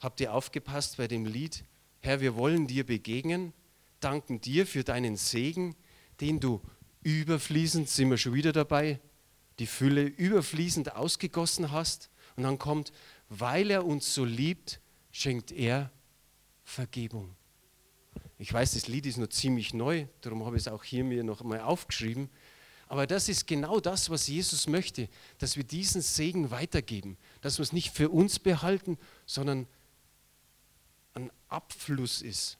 Habt 0.00 0.20
ihr 0.20 0.32
aufgepasst 0.32 0.96
bei 0.96 1.06
dem 1.06 1.26
Lied, 1.26 1.64
Herr, 2.00 2.20
wir 2.20 2.34
wollen 2.34 2.66
dir 2.66 2.84
begegnen, 2.84 3.52
danken 4.00 4.40
dir 4.40 4.66
für 4.66 4.84
deinen 4.84 5.16
Segen, 5.16 5.76
den 6.20 6.40
du 6.40 6.60
überfließend, 7.02 7.88
sind 7.88 8.10
wir 8.10 8.18
schon 8.18 8.34
wieder 8.34 8.52
dabei, 8.52 9.00
die 9.58 9.66
Fülle 9.66 10.02
überfließend 10.02 10.96
ausgegossen 10.96 11.72
hast. 11.72 12.10
Und 12.36 12.42
dann 12.42 12.58
kommt, 12.58 12.92
weil 13.28 13.70
er 13.70 13.84
uns 13.84 14.14
so 14.14 14.24
liebt, 14.24 14.80
schenkt 15.12 15.52
er 15.52 15.90
Vergebung. 16.64 17.36
Ich 18.38 18.52
weiß, 18.52 18.74
das 18.74 18.88
Lied 18.88 19.06
ist 19.06 19.16
noch 19.16 19.28
ziemlich 19.28 19.74
neu, 19.74 20.06
darum 20.20 20.44
habe 20.44 20.56
ich 20.56 20.62
es 20.62 20.68
auch 20.68 20.82
hier 20.82 21.04
mir 21.04 21.22
noch 21.22 21.40
einmal 21.40 21.60
aufgeschrieben. 21.60 22.28
Aber 22.88 23.06
das 23.06 23.28
ist 23.28 23.46
genau 23.46 23.80
das, 23.80 24.10
was 24.10 24.26
Jesus 24.26 24.66
möchte, 24.66 25.08
dass 25.38 25.56
wir 25.56 25.64
diesen 25.64 26.02
Segen 26.02 26.50
weitergeben, 26.50 27.16
dass 27.40 27.58
wir 27.58 27.62
es 27.62 27.72
nicht 27.72 27.90
für 27.90 28.10
uns 28.10 28.38
behalten, 28.38 28.98
sondern 29.26 29.66
ein 31.14 31.30
Abfluss 31.48 32.22
ist. 32.22 32.58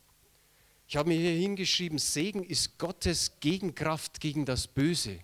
Ich 0.87 0.97
habe 0.97 1.09
mir 1.09 1.19
hier 1.19 1.39
hingeschrieben, 1.39 1.99
Segen 1.99 2.45
ist 2.45 2.79
Gottes 2.79 3.33
Gegenkraft 3.41 4.21
gegen 4.21 4.45
das 4.45 4.67
Böse. 4.67 5.19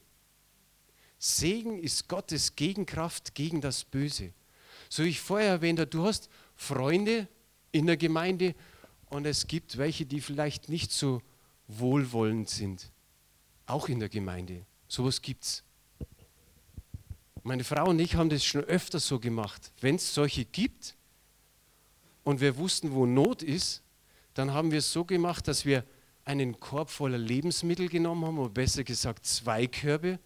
Segen 1.19 1.79
ist 1.79 2.09
Gottes 2.09 2.57
Gegenkraft 2.57 3.35
gegen 3.35 3.61
das 3.61 3.85
Böse. 3.85 4.33
So 4.89 5.05
wie 5.05 5.11
ich 5.11 5.21
vorher 5.21 5.51
erwähnt 5.51 5.79
habe, 5.79 5.91
du 5.91 6.05
hast 6.05 6.29
Freunde 6.57 7.29
in 7.73 7.87
der 7.87 7.97
Gemeinde 7.97 8.55
und 9.11 9.27
es 9.27 9.46
gibt 9.46 9.77
welche, 9.77 10.07
die 10.07 10.20
vielleicht 10.20 10.68
nicht 10.68 10.92
so 10.92 11.20
wohlwollend 11.66 12.49
sind. 12.49 12.90
Auch 13.66 13.88
in 13.88 14.01
der 14.01 14.09
Gemeinde. 14.09 14.64
Sowas 14.88 15.20
gibt 15.20 15.44
es. 15.44 15.62
Meine 17.42 17.64
Frau 17.64 17.90
und 17.90 17.99
ich 17.99 18.14
haben 18.14 18.31
das 18.31 18.44
schon 18.44 18.64
öfter 18.64 19.01
so 19.01 19.18
gemacht. 19.18 19.73
Wenn 19.81 19.96
es 19.96 20.14
solche 20.14 20.44
gibt 20.44 20.96
und 22.25 22.40
wir 22.40 22.57
wussten, 22.57 22.92
wo 22.92 23.07
Not 23.07 23.42
ist, 23.42 23.83
dann 24.35 24.53
haben 24.53 24.70
wir 24.70 24.79
es 24.79 24.92
so 24.92 25.05
gemacht, 25.05 25.49
dass 25.49 25.64
wir 25.64 25.85
einen 26.25 26.61
Korb 26.61 26.90
voller 26.90 27.18
Lebensmittel 27.18 27.88
genommen 27.88 28.25
haben, 28.25 28.38
oder 28.38 28.51
besser 28.51 28.85
gesagt 28.85 29.27
zwei 29.27 29.66
Körbe, 29.66 30.20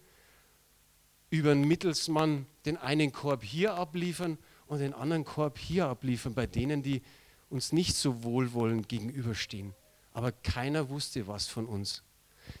über 1.29 1.51
einen 1.51 1.67
Mittelsmann 1.67 2.45
den 2.65 2.77
einen 2.77 3.11
Korb 3.11 3.43
hier 3.43 3.73
abliefern 3.73 4.37
und 4.67 4.79
den 4.79 4.93
anderen 4.93 5.23
Korb 5.23 5.57
hier 5.57 5.87
abliefern, 5.87 6.33
bei 6.33 6.47
denen, 6.47 6.83
die 6.83 7.01
uns 7.55 7.71
nicht 7.71 7.95
so 7.95 8.23
wohlwollend 8.23 8.89
gegenüberstehen. 8.89 9.73
Aber 10.13 10.31
keiner 10.31 10.89
wusste 10.89 11.25
was 11.25 11.47
von 11.47 11.65
uns. 11.65 12.03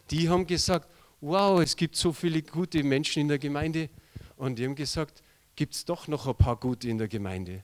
Die 0.09 0.29
haben 0.29 0.47
gesagt, 0.47 0.89
wow, 1.21 1.61
es 1.61 1.75
gibt 1.75 1.95
so 1.95 2.13
viele 2.13 2.41
gute 2.41 2.81
Menschen 2.83 3.19
in 3.21 3.27
der 3.27 3.37
Gemeinde. 3.37 3.89
Und 4.37 4.57
die 4.57 4.65
haben 4.65 4.75
gesagt, 4.75 5.21
gibt 5.55 5.75
es 5.75 5.85
doch 5.85 6.07
noch 6.07 6.27
ein 6.27 6.35
paar 6.35 6.55
gute 6.55 6.89
in 6.89 6.97
der 6.97 7.09
Gemeinde. 7.09 7.63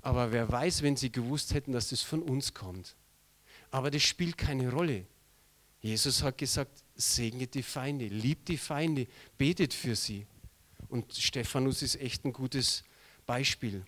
Aber 0.00 0.32
wer 0.32 0.50
weiß, 0.50 0.82
wenn 0.82 0.96
sie 0.96 1.12
gewusst 1.12 1.54
hätten, 1.54 1.72
dass 1.72 1.90
das 1.90 2.02
von 2.02 2.22
uns 2.22 2.52
kommt. 2.52 2.96
Aber 3.70 3.90
das 3.90 4.02
spielt 4.02 4.38
keine 4.38 4.70
Rolle. 4.70 5.06
Jesus 5.80 6.22
hat 6.22 6.38
gesagt, 6.38 6.82
segnet 6.94 7.54
die 7.54 7.62
Feinde, 7.62 8.06
liebt 8.06 8.48
die 8.48 8.56
Feinde, 8.56 9.06
betet 9.36 9.74
für 9.74 9.94
sie. 9.94 10.26
Und 10.88 11.12
Stephanus 11.14 11.82
ist 11.82 11.96
echt 11.96 12.24
ein 12.24 12.32
gutes 12.32 12.84
Beispiel. 13.26 13.84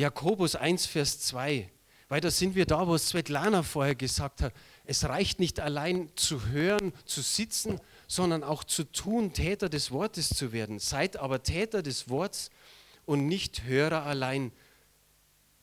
Jakobus 0.00 0.56
1, 0.56 0.86
Vers 0.86 1.20
2, 1.20 1.70
weil 2.08 2.20
da 2.22 2.30
sind 2.30 2.54
wir 2.54 2.64
da, 2.64 2.88
wo 2.88 2.96
Svetlana 2.96 3.62
vorher 3.62 3.94
gesagt 3.94 4.40
hat, 4.40 4.54
es 4.86 5.04
reicht 5.04 5.38
nicht 5.38 5.60
allein 5.60 6.08
zu 6.16 6.46
hören, 6.46 6.92
zu 7.04 7.20
sitzen, 7.20 7.78
sondern 8.08 8.42
auch 8.42 8.64
zu 8.64 8.84
tun, 8.84 9.34
Täter 9.34 9.68
des 9.68 9.90
Wortes 9.90 10.30
zu 10.30 10.52
werden. 10.52 10.78
Seid 10.78 11.18
aber 11.18 11.42
Täter 11.42 11.82
des 11.82 12.08
Wortes 12.08 12.50
und 13.04 13.26
nicht 13.26 13.64
Hörer 13.64 14.06
allein. 14.06 14.52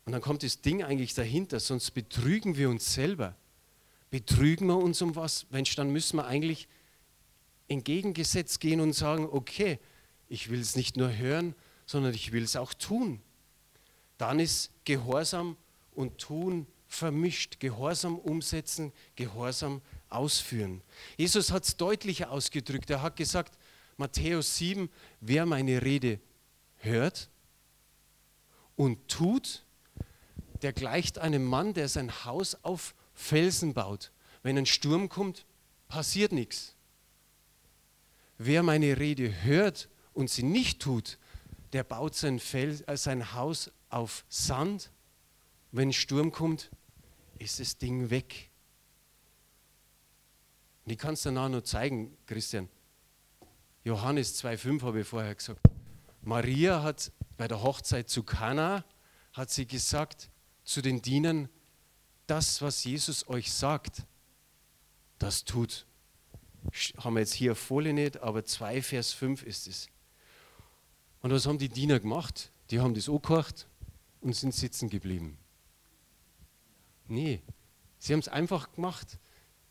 Und 0.06 0.12
dann 0.12 0.21
kommt 0.21 0.43
das 0.43 0.62
Ding 0.62 0.84
eigentlich 0.84 1.15
dahinter, 1.15 1.60
sonst 1.60 1.91
betrügen 1.91 2.58
wir 2.58 2.69
uns 2.69 2.93
selber. 2.93 3.36
Betrügen 4.12 4.67
wir 4.67 4.78
uns 4.78 5.02
um 5.02 5.15
was? 5.15 5.47
Mensch, 5.50 5.76
dann 5.76 5.89
müssen 5.89 6.17
wir 6.17 6.28
eigentlich 6.28 6.67
entgegengesetzt 7.67 8.60
gehen 8.60 8.82
und 8.82 8.93
sagen, 8.93 9.28
okay, 9.30 9.80
ich 10.30 10.50
will 10.52 10.62
es 10.62 10.76
nicht 10.76 10.95
nur 10.95 11.17
hören, 11.17 11.56
sondern 11.88 12.13
ich 12.13 12.32
will 12.32 12.43
es 12.43 12.56
auch 12.56 12.76
tun. 12.76 13.21
Dann 14.17 14.39
ist 14.39 14.71
Gehorsam 14.86 15.58
und 15.93 16.17
Tun 16.17 16.67
vermischt. 16.88 17.60
Gehorsam 17.60 18.17
umsetzen, 18.17 18.93
Gehorsam 19.15 19.82
ausführen. 20.10 20.82
Jesus 21.17 21.51
hat 21.51 21.63
es 21.65 21.77
deutlicher 21.77 22.32
ausgedrückt. 22.32 22.89
Er 22.89 23.01
hat 23.01 23.15
gesagt, 23.15 23.58
Matthäus 23.97 24.58
7, 24.58 24.89
wer 25.21 25.45
meine 25.45 25.82
Rede 25.82 26.19
hört 26.77 27.30
und 28.75 29.08
tut, 29.08 29.63
der 30.62 30.73
gleicht 30.73 31.17
einem 31.17 31.45
Mann, 31.45 31.73
der 31.73 31.88
sein 31.89 32.25
Haus 32.25 32.56
auf 32.63 32.95
Felsen 33.13 33.73
baut. 33.73 34.12
Wenn 34.43 34.58
ein 34.58 34.65
Sturm 34.65 35.10
kommt, 35.10 35.45
passiert 35.88 36.32
nichts. 36.32 36.75
Wer 38.38 38.63
meine 38.63 38.97
Rede 38.97 39.43
hört 39.43 39.89
und 40.13 40.30
sie 40.30 40.43
nicht 40.43 40.80
tut, 40.80 41.17
der 41.73 41.84
baut 41.84 42.15
sein, 42.15 42.39
Fels, 42.39 42.82
äh, 42.82 42.95
sein 42.97 43.34
Haus 43.34 43.71
auf 43.89 44.26
Sand. 44.30 44.91
Wenn 45.71 45.89
ein 45.89 45.93
Sturm 45.93 46.32
kommt, 46.32 46.69
ist 47.39 47.60
das 47.60 47.78
Ding 47.78 48.10
weg. 48.10 48.52
Und 50.86 50.93
ich 50.93 50.97
kann 50.97 51.13
es 51.13 51.23
danach 51.23 51.50
noch 51.50 51.62
zeigen, 51.62 52.17
Christian. 52.26 52.69
Johannes 53.84 54.43
2,5 54.43 54.82
habe 54.84 55.02
ich 55.02 55.08
vorher 55.08 55.36
gesagt. 55.36 55.62
Maria 56.21 56.84
hat 56.84 57.12
bei 57.38 57.47
der 57.47 57.62
Hochzeit 57.62 58.10
zu 58.10 58.23
Kana 58.23 58.84
hat 59.34 59.50
sie 59.50 59.67
gesagt 59.67 60.30
zu 60.63 60.82
den 60.82 61.02
Dienern, 61.02 61.47
das, 62.26 62.62
was 62.62 62.84
Jesus 62.84 63.28
euch 63.30 63.54
sagt, 63.54 64.04
das 65.19 65.45
tut. 65.45 65.86
haben 66.97 67.13
wir 67.13 67.21
jetzt 67.21 67.34
hier 67.34 67.54
auf 67.54 67.60
Folie 67.60 67.93
nicht, 67.93 68.21
aber 68.21 68.43
2 68.43 68.82
Vers 68.82 69.13
5 69.13 69.43
ist 69.43 69.67
es. 69.67 69.88
Und 71.21 71.32
was 71.32 71.45
haben 71.45 71.58
die 71.58 71.69
Diener 71.69 72.00
gemacht? 72.00 72.52
Die 72.69 72.80
haben 72.80 72.93
das 72.93 73.08
angehört 73.08 73.67
und 74.21 74.36
sind 74.36 74.53
sitzen 74.53 74.89
geblieben. 74.89 75.38
Nee, 77.08 77.41
sie 77.99 78.13
haben 78.13 78.19
es 78.19 78.27
einfach 78.27 78.71
gemacht. 78.73 79.17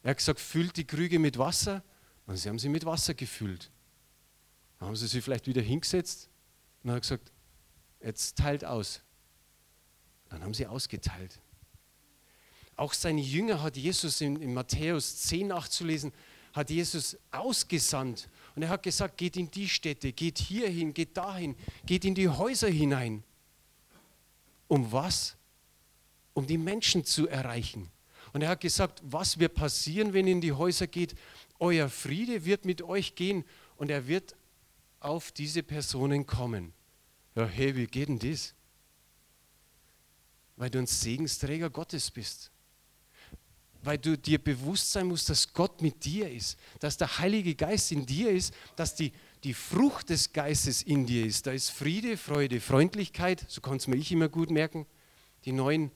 Er 0.02 0.10
hat 0.10 0.18
gesagt, 0.18 0.40
füllt 0.40 0.76
die 0.76 0.86
Krüge 0.86 1.18
mit 1.18 1.38
Wasser 1.38 1.82
und 2.26 2.36
sie 2.36 2.48
haben 2.48 2.58
sie 2.58 2.68
mit 2.68 2.84
Wasser 2.84 3.14
gefüllt. 3.14 3.70
Dann 4.78 4.88
haben 4.88 4.96
sie 4.96 5.06
sich 5.06 5.22
vielleicht 5.22 5.46
wieder 5.46 5.62
hingesetzt 5.62 6.28
und 6.82 6.90
haben 6.90 7.00
gesagt, 7.00 7.32
jetzt 8.00 8.36
teilt 8.36 8.64
aus. 8.64 9.02
Dann 10.28 10.42
haben 10.42 10.54
sie 10.54 10.66
ausgeteilt. 10.66 11.40
Auch 12.76 12.92
seine 12.92 13.20
Jünger 13.20 13.62
hat 13.62 13.76
Jesus 13.76 14.20
in, 14.20 14.36
in 14.36 14.52
Matthäus 14.52 15.16
10 15.22 15.48
nachzulesen, 15.48 16.12
hat 16.52 16.70
Jesus 16.70 17.16
ausgesandt. 17.30 18.28
Und 18.54 18.62
er 18.62 18.68
hat 18.68 18.82
gesagt, 18.82 19.16
geht 19.16 19.36
in 19.36 19.50
die 19.50 19.68
Städte, 19.68 20.12
geht 20.12 20.38
hierhin, 20.38 20.92
geht 20.92 21.16
dahin, 21.16 21.56
geht 21.86 22.04
in 22.04 22.14
die 22.14 22.28
Häuser 22.28 22.68
hinein. 22.68 23.24
Um 24.68 24.90
was? 24.92 25.36
Um 26.34 26.46
die 26.46 26.58
Menschen 26.58 27.04
zu 27.04 27.28
erreichen. 27.28 27.90
Und 28.32 28.42
er 28.42 28.50
hat 28.50 28.60
gesagt, 28.60 29.02
was 29.04 29.38
wird 29.38 29.54
passieren, 29.54 30.12
wenn 30.12 30.26
ihr 30.26 30.32
in 30.32 30.40
die 30.40 30.52
Häuser 30.52 30.86
geht? 30.86 31.14
Euer 31.58 31.88
Friede 31.88 32.44
wird 32.44 32.64
mit 32.64 32.82
euch 32.82 33.14
gehen 33.14 33.44
und 33.76 33.90
er 33.90 34.06
wird 34.06 34.36
auf 35.00 35.32
diese 35.32 35.62
Personen 35.62 36.26
kommen. 36.26 36.72
Ja, 37.34 37.46
hey, 37.46 37.74
wie 37.76 37.86
geht 37.86 38.08
denn 38.08 38.18
das? 38.18 38.54
Weil 40.56 40.70
du 40.70 40.78
ein 40.78 40.86
Segensträger 40.86 41.70
Gottes 41.70 42.10
bist 42.10 42.50
weil 43.86 43.98
du 43.98 44.18
dir 44.18 44.42
bewusst 44.42 44.90
sein 44.90 45.06
musst, 45.06 45.30
dass 45.30 45.52
Gott 45.52 45.80
mit 45.80 46.04
dir 46.04 46.28
ist, 46.28 46.58
dass 46.80 46.96
der 46.96 47.18
Heilige 47.18 47.54
Geist 47.54 47.92
in 47.92 48.04
dir 48.04 48.30
ist, 48.30 48.52
dass 48.74 48.96
die, 48.96 49.12
die 49.46 49.54
Frucht 49.54 50.10
des 50.10 50.32
Geistes 50.32 50.82
in 50.82 51.06
dir 51.06 51.24
ist. 51.24 51.46
Da 51.46 51.52
ist 51.52 51.70
Friede, 51.70 52.16
Freude, 52.16 52.60
Freundlichkeit, 52.60 53.44
so 53.46 53.60
kann 53.60 53.76
es 53.76 53.86
mir 53.86 53.94
ich 53.94 54.10
immer 54.10 54.28
gut 54.28 54.50
merken, 54.50 54.86
die 55.44 55.52
neuen 55.52 55.92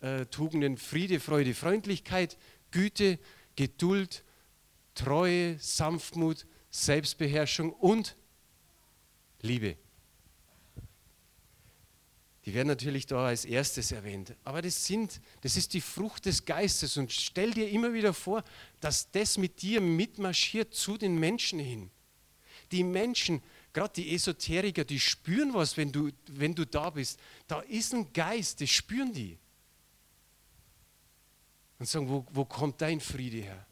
äh, 0.00 0.24
Tugenden 0.24 0.78
Friede, 0.78 1.20
Freude, 1.20 1.52
Freundlichkeit, 1.52 2.38
Güte, 2.70 3.18
Geduld, 3.56 4.24
Treue, 4.94 5.58
Sanftmut, 5.58 6.46
Selbstbeherrschung 6.70 7.74
und 7.74 8.16
Liebe. 9.42 9.76
Die 12.46 12.54
werden 12.54 12.68
natürlich 12.68 13.04
da 13.04 13.26
als 13.26 13.44
erstes 13.44 13.92
erwähnt. 13.92 14.34
Aber 14.44 14.62
das, 14.62 14.86
sind, 14.86 15.20
das 15.42 15.58
ist 15.58 15.74
die 15.74 15.82
Frucht 15.82 16.24
des 16.24 16.46
Geistes. 16.46 16.96
Und 16.96 17.12
stell 17.12 17.52
dir 17.52 17.68
immer 17.68 17.92
wieder 17.92 18.14
vor, 18.14 18.42
dass 18.80 19.10
das 19.10 19.36
mit 19.36 19.60
dir 19.60 19.82
mitmarschiert 19.82 20.72
zu 20.72 20.96
den 20.96 21.18
Menschen 21.18 21.58
hin. 21.58 21.90
Die 22.72 22.84
Menschen, 22.84 23.42
gerade 23.72 23.94
die 23.94 24.14
Esoteriker, 24.14 24.84
die 24.84 25.00
spüren 25.00 25.54
was, 25.54 25.76
wenn 25.76 25.92
du, 25.92 26.10
wenn 26.28 26.54
du 26.54 26.66
da 26.66 26.90
bist. 26.90 27.20
Da 27.46 27.60
ist 27.60 27.94
ein 27.94 28.12
Geist, 28.12 28.60
das 28.60 28.70
spüren 28.70 29.12
die. 29.12 29.38
Und 31.78 31.86
sagen, 31.86 32.08
wo, 32.08 32.26
wo 32.30 32.44
kommt 32.44 32.80
dein 32.80 33.00
Friede 33.00 33.38
her? 33.38 33.66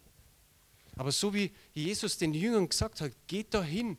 Aber 0.97 1.11
so 1.11 1.35
wie 1.35 1.51
Jesus 1.73 2.19
den 2.19 2.35
Jüngern 2.35 2.69
gesagt 2.69 3.01
hat, 3.01 3.13
geht 3.27 3.53
da 3.55 3.63
hin. 3.63 3.99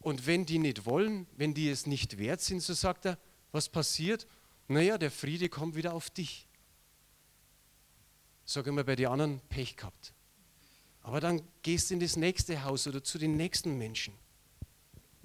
Und 0.00 0.26
wenn 0.26 0.46
die 0.46 0.58
nicht 0.58 0.84
wollen, 0.84 1.26
wenn 1.36 1.54
die 1.54 1.68
es 1.68 1.86
nicht 1.86 2.18
wert 2.18 2.40
sind, 2.40 2.62
so 2.62 2.74
sagt 2.74 3.06
er, 3.06 3.18
was 3.52 3.68
passiert? 3.68 4.26
Naja, 4.68 4.98
der 4.98 5.10
Friede 5.10 5.48
kommt 5.48 5.76
wieder 5.76 5.94
auf 5.94 6.10
dich. 6.10 6.48
Sag 8.44 8.66
immer 8.66 8.84
bei 8.84 8.96
den 8.96 9.06
anderen, 9.06 9.40
Pech 9.48 9.76
gehabt. 9.76 10.12
Aber 11.02 11.20
dann 11.20 11.42
gehst 11.62 11.90
du 11.90 11.94
in 11.94 12.00
das 12.00 12.16
nächste 12.16 12.64
Haus 12.64 12.86
oder 12.86 13.02
zu 13.02 13.18
den 13.18 13.36
nächsten 13.36 13.78
Menschen. 13.78 14.14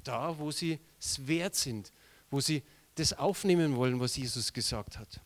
Da, 0.03 0.37
wo 0.37 0.51
sie 0.51 0.79
es 0.99 1.27
wert 1.27 1.55
sind, 1.55 1.91
wo 2.29 2.39
sie 2.39 2.63
das 2.95 3.13
aufnehmen 3.13 3.75
wollen, 3.75 3.99
was 3.99 4.15
Jesus 4.15 4.51
gesagt 4.53 4.97
hat. 4.97 5.21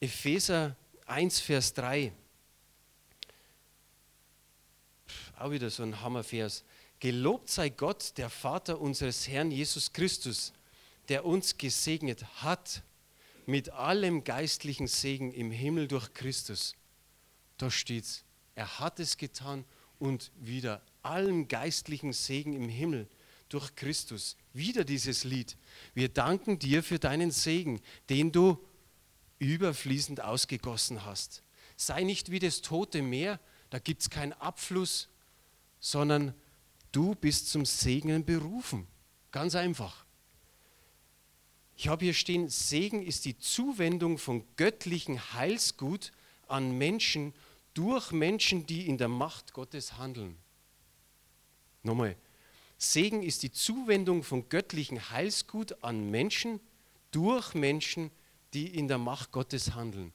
Epheser 0.00 0.76
1, 1.06 1.40
Vers 1.40 1.74
3. 1.74 2.12
Auch 5.38 5.50
wieder 5.50 5.70
so 5.70 5.82
ein 5.82 6.00
Hammervers. 6.00 6.64
Gelobt 6.98 7.50
sei 7.50 7.68
Gott, 7.68 8.16
der 8.16 8.30
Vater 8.30 8.80
unseres 8.80 9.28
Herrn 9.28 9.50
Jesus 9.50 9.92
Christus, 9.92 10.52
der 11.08 11.24
uns 11.24 11.58
gesegnet 11.58 12.24
hat 12.42 12.82
mit 13.46 13.70
allem 13.70 14.24
geistlichen 14.24 14.86
Segen 14.86 15.32
im 15.32 15.50
Himmel 15.50 15.88
durch 15.88 16.14
Christus. 16.14 16.76
Da 17.58 17.70
steht's. 17.70 18.24
Er 18.54 18.78
hat 18.78 19.00
es 19.00 19.16
getan 19.16 19.64
und 19.98 20.30
wieder 20.36 20.80
allem 21.02 21.48
geistlichen 21.48 22.12
Segen 22.12 22.52
im 22.52 22.68
Himmel 22.68 23.08
durch 23.48 23.74
Christus. 23.74 24.36
Wieder 24.52 24.84
dieses 24.84 25.24
Lied. 25.24 25.56
Wir 25.94 26.08
danken 26.08 26.58
dir 26.58 26.82
für 26.82 26.98
deinen 26.98 27.30
Segen, 27.30 27.80
den 28.08 28.32
du 28.32 28.58
überfließend 29.38 30.20
ausgegossen 30.20 31.04
hast. 31.04 31.42
Sei 31.76 32.02
nicht 32.04 32.30
wie 32.30 32.38
das 32.38 32.62
tote 32.62 33.02
Meer, 33.02 33.40
da 33.70 33.78
gibt 33.78 34.02
es 34.02 34.10
keinen 34.10 34.32
Abfluss, 34.34 35.08
sondern 35.80 36.34
du 36.92 37.14
bist 37.14 37.50
zum 37.50 37.64
Segnen 37.64 38.24
berufen. 38.24 38.86
Ganz 39.30 39.54
einfach. 39.54 40.04
Ich 41.76 41.88
habe 41.88 42.04
hier 42.04 42.14
stehen, 42.14 42.48
Segen 42.48 43.02
ist 43.02 43.24
die 43.24 43.38
Zuwendung 43.38 44.18
von 44.18 44.44
göttlichen 44.56 45.32
Heilsgut 45.34 46.12
an 46.46 46.76
Menschen 46.78 47.34
durch 47.74 48.12
Menschen, 48.12 48.66
die 48.66 48.86
in 48.86 48.98
der 48.98 49.08
Macht 49.08 49.52
Gottes 49.52 49.96
handeln. 49.98 50.36
Nochmal, 51.82 52.16
Segen 52.78 53.22
ist 53.22 53.42
die 53.42 53.52
Zuwendung 53.52 54.22
von 54.22 54.48
göttlichen 54.48 55.10
Heilsgut 55.10 55.82
an 55.84 56.10
Menschen 56.10 56.60
durch 57.10 57.54
Menschen, 57.54 58.10
die 58.54 58.66
in 58.66 58.88
der 58.88 58.98
Macht 58.98 59.32
Gottes 59.32 59.74
handeln. 59.74 60.12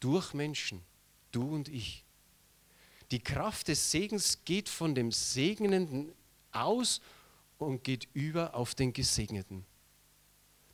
Durch 0.00 0.34
Menschen, 0.34 0.82
du 1.30 1.54
und 1.54 1.68
ich. 1.68 2.04
Die 3.10 3.20
Kraft 3.20 3.68
des 3.68 3.90
Segens 3.90 4.44
geht 4.44 4.68
von 4.68 4.94
dem 4.94 5.12
Segnenden 5.12 6.12
aus 6.50 7.00
und 7.58 7.84
geht 7.84 8.08
über 8.14 8.54
auf 8.54 8.74
den 8.74 8.92
Gesegneten. 8.92 9.64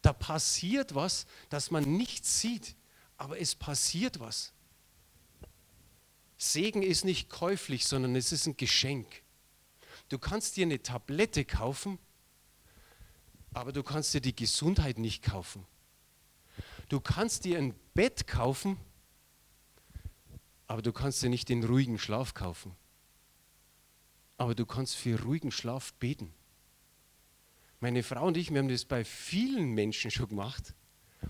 Da 0.03 0.13
passiert 0.13 0.95
was, 0.95 1.27
das 1.51 1.71
man 1.71 1.85
nicht 1.97 2.25
sieht, 2.25 2.77
aber 3.17 3.41
es 3.41 3.55
passiert 3.55 4.21
was. 4.21 4.53
Segen 6.39 6.83
ist 6.83 7.05
nicht 7.05 7.29
käuflich, 7.29 7.87
sondern 7.87 8.15
es 8.15 8.31
ist 8.31 8.47
ein 8.47 8.57
Geschenk. 8.57 9.23
Du 10.09 10.19
kannst 10.19 10.57
dir 10.57 10.67
eine 10.67 10.83
Tablette 10.83 11.45
kaufen, 11.45 11.99
aber 13.53 13.73
du 13.73 13.83
kannst 13.83 14.15
dir 14.15 14.21
die 14.21 14.35
Gesundheit 14.35 14.99
nicht 14.99 15.23
kaufen. 15.23 15.67
Du 16.89 17.01
kannst 17.01 17.45
dir 17.45 17.59
ein 17.59 17.75
Bett 17.95 18.27
kaufen, 18.27 18.79
aber 20.67 20.83
du 20.83 20.93
kannst 20.93 21.23
dir 21.23 21.29
nicht 21.29 21.49
den 21.49 21.65
ruhigen 21.65 21.99
Schlaf 21.99 22.35
kaufen. 22.35 22.75
Aber 24.37 24.55
du 24.55 24.65
kannst 24.65 24.97
für 24.97 25.21
ruhigen 25.23 25.51
Schlaf 25.51 25.93
beten. 25.95 26.33
Meine 27.81 28.03
Frau 28.03 28.27
und 28.27 28.37
ich, 28.37 28.51
wir 28.51 28.59
haben 28.59 28.69
das 28.69 28.85
bei 28.85 29.05
vielen 29.05 29.73
Menschen 29.73 30.11
schon 30.11 30.29
gemacht 30.29 30.75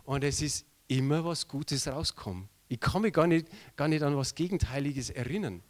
und 0.05 0.25
es 0.25 0.41
ist 0.41 0.67
immer 0.87 1.25
was 1.25 1.49
Gutes 1.49 1.87
rausgekommen. 1.89 2.49
Ich 2.69 2.81
kann 2.81 3.03
mich 3.03 3.13
gar 3.13 3.27
nicht, 3.27 3.49
gar 3.77 3.89
nicht 3.89 4.03
an 4.03 4.17
was 4.17 4.35
Gegenteiliges 4.35 5.11
erinnern. 5.11 5.63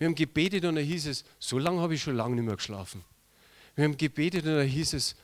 Wir 0.00 0.06
haben 0.06 0.14
gebetet 0.14 0.64
und 0.64 0.76
da 0.76 0.80
hieß 0.80 1.08
es, 1.08 1.26
so 1.38 1.58
lange 1.58 1.82
habe 1.82 1.94
ich 1.94 2.00
schon 2.00 2.16
lange 2.16 2.34
nicht 2.34 2.46
mehr 2.46 2.56
geschlafen. 2.56 3.04
Wir 3.74 3.84
haben 3.84 3.98
gebetet 3.98 4.46
und 4.46 4.54
da 4.54 4.62
hieß 4.62 4.94
es, 4.94 5.14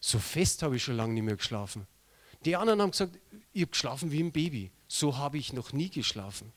so 0.00 0.18
fest 0.18 0.64
habe 0.64 0.74
ich 0.74 0.82
schon 0.82 0.96
lange 0.96 1.14
nicht 1.14 1.22
mehr 1.22 1.36
geschlafen. 1.36 1.86
Die 2.44 2.56
anderen 2.56 2.82
haben 2.82 2.90
gesagt, 2.90 3.16
ich 3.52 3.62
habe 3.62 3.70
geschlafen 3.70 4.10
wie 4.10 4.20
ein 4.20 4.32
Baby. 4.32 4.72
So 4.88 5.16
habe 5.16 5.38
ich 5.38 5.52
noch 5.52 5.72
nie 5.72 5.88
geschlafen. 5.88 6.52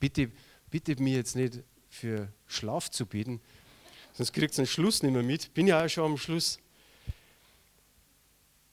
Bitte, 0.00 0.30
bitte 0.70 0.96
mir 0.96 1.16
jetzt 1.16 1.36
nicht 1.36 1.62
für 1.90 2.32
Schlaf 2.46 2.90
zu 2.90 3.04
beten, 3.04 3.38
sonst 4.14 4.32
kriegt 4.32 4.54
ihr 4.54 4.64
den 4.64 4.66
Schluss 4.66 5.02
nicht 5.02 5.12
mehr 5.12 5.22
mit. 5.22 5.52
Bin 5.52 5.66
ja 5.66 5.84
auch 5.84 5.88
schon 5.88 6.12
am 6.12 6.16
Schluss. 6.16 6.58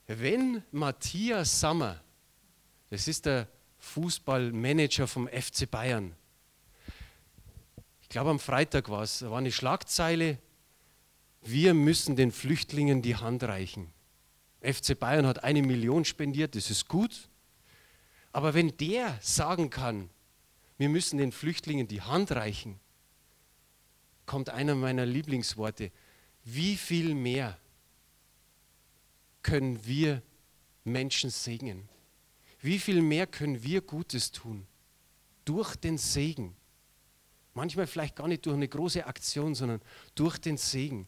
Wenn 0.07 0.63
Matthias 0.71 1.59
Sammer, 1.59 2.01
das 2.91 3.09
ist 3.09 3.25
der 3.25 3.49
Fußballmanager 3.79 5.05
vom 5.05 5.27
FC 5.27 5.69
Bayern, 5.69 6.15
glaube 8.11 8.29
am 8.29 8.39
Freitag 8.39 8.89
war 8.89 9.03
es, 9.03 9.19
da 9.19 9.31
war 9.31 9.39
eine 9.39 9.51
Schlagzeile, 9.51 10.37
wir 11.41 11.73
müssen 11.73 12.15
den 12.15 12.31
Flüchtlingen 12.31 13.01
die 13.01 13.15
Hand 13.15 13.43
reichen. 13.43 13.91
FC 14.61 14.99
Bayern 14.99 15.25
hat 15.25 15.43
eine 15.43 15.61
Million 15.63 16.05
spendiert, 16.05 16.55
das 16.55 16.69
ist 16.69 16.87
gut. 16.87 17.29
Aber 18.31 18.53
wenn 18.53 18.77
der 18.77 19.17
sagen 19.21 19.69
kann, 19.69 20.09
wir 20.77 20.89
müssen 20.89 21.17
den 21.17 21.31
Flüchtlingen 21.31 21.87
die 21.87 22.01
Hand 22.01 22.31
reichen, 22.31 22.79
kommt 24.25 24.49
einer 24.49 24.75
meiner 24.75 25.05
Lieblingsworte, 25.05 25.91
wie 26.43 26.75
viel 26.75 27.15
mehr 27.15 27.57
können 29.41 29.85
wir 29.85 30.21
Menschen 30.83 31.29
segnen? 31.29 31.87
Wie 32.59 32.77
viel 32.77 33.01
mehr 33.01 33.25
können 33.25 33.63
wir 33.63 33.81
Gutes 33.81 34.31
tun? 34.31 34.67
Durch 35.45 35.75
den 35.75 35.97
Segen. 35.97 36.55
Manchmal 37.53 37.87
vielleicht 37.87 38.15
gar 38.15 38.27
nicht 38.27 38.45
durch 38.45 38.55
eine 38.55 38.67
große 38.67 39.05
Aktion, 39.05 39.55
sondern 39.55 39.81
durch 40.15 40.37
den 40.37 40.57
Segen. 40.57 41.07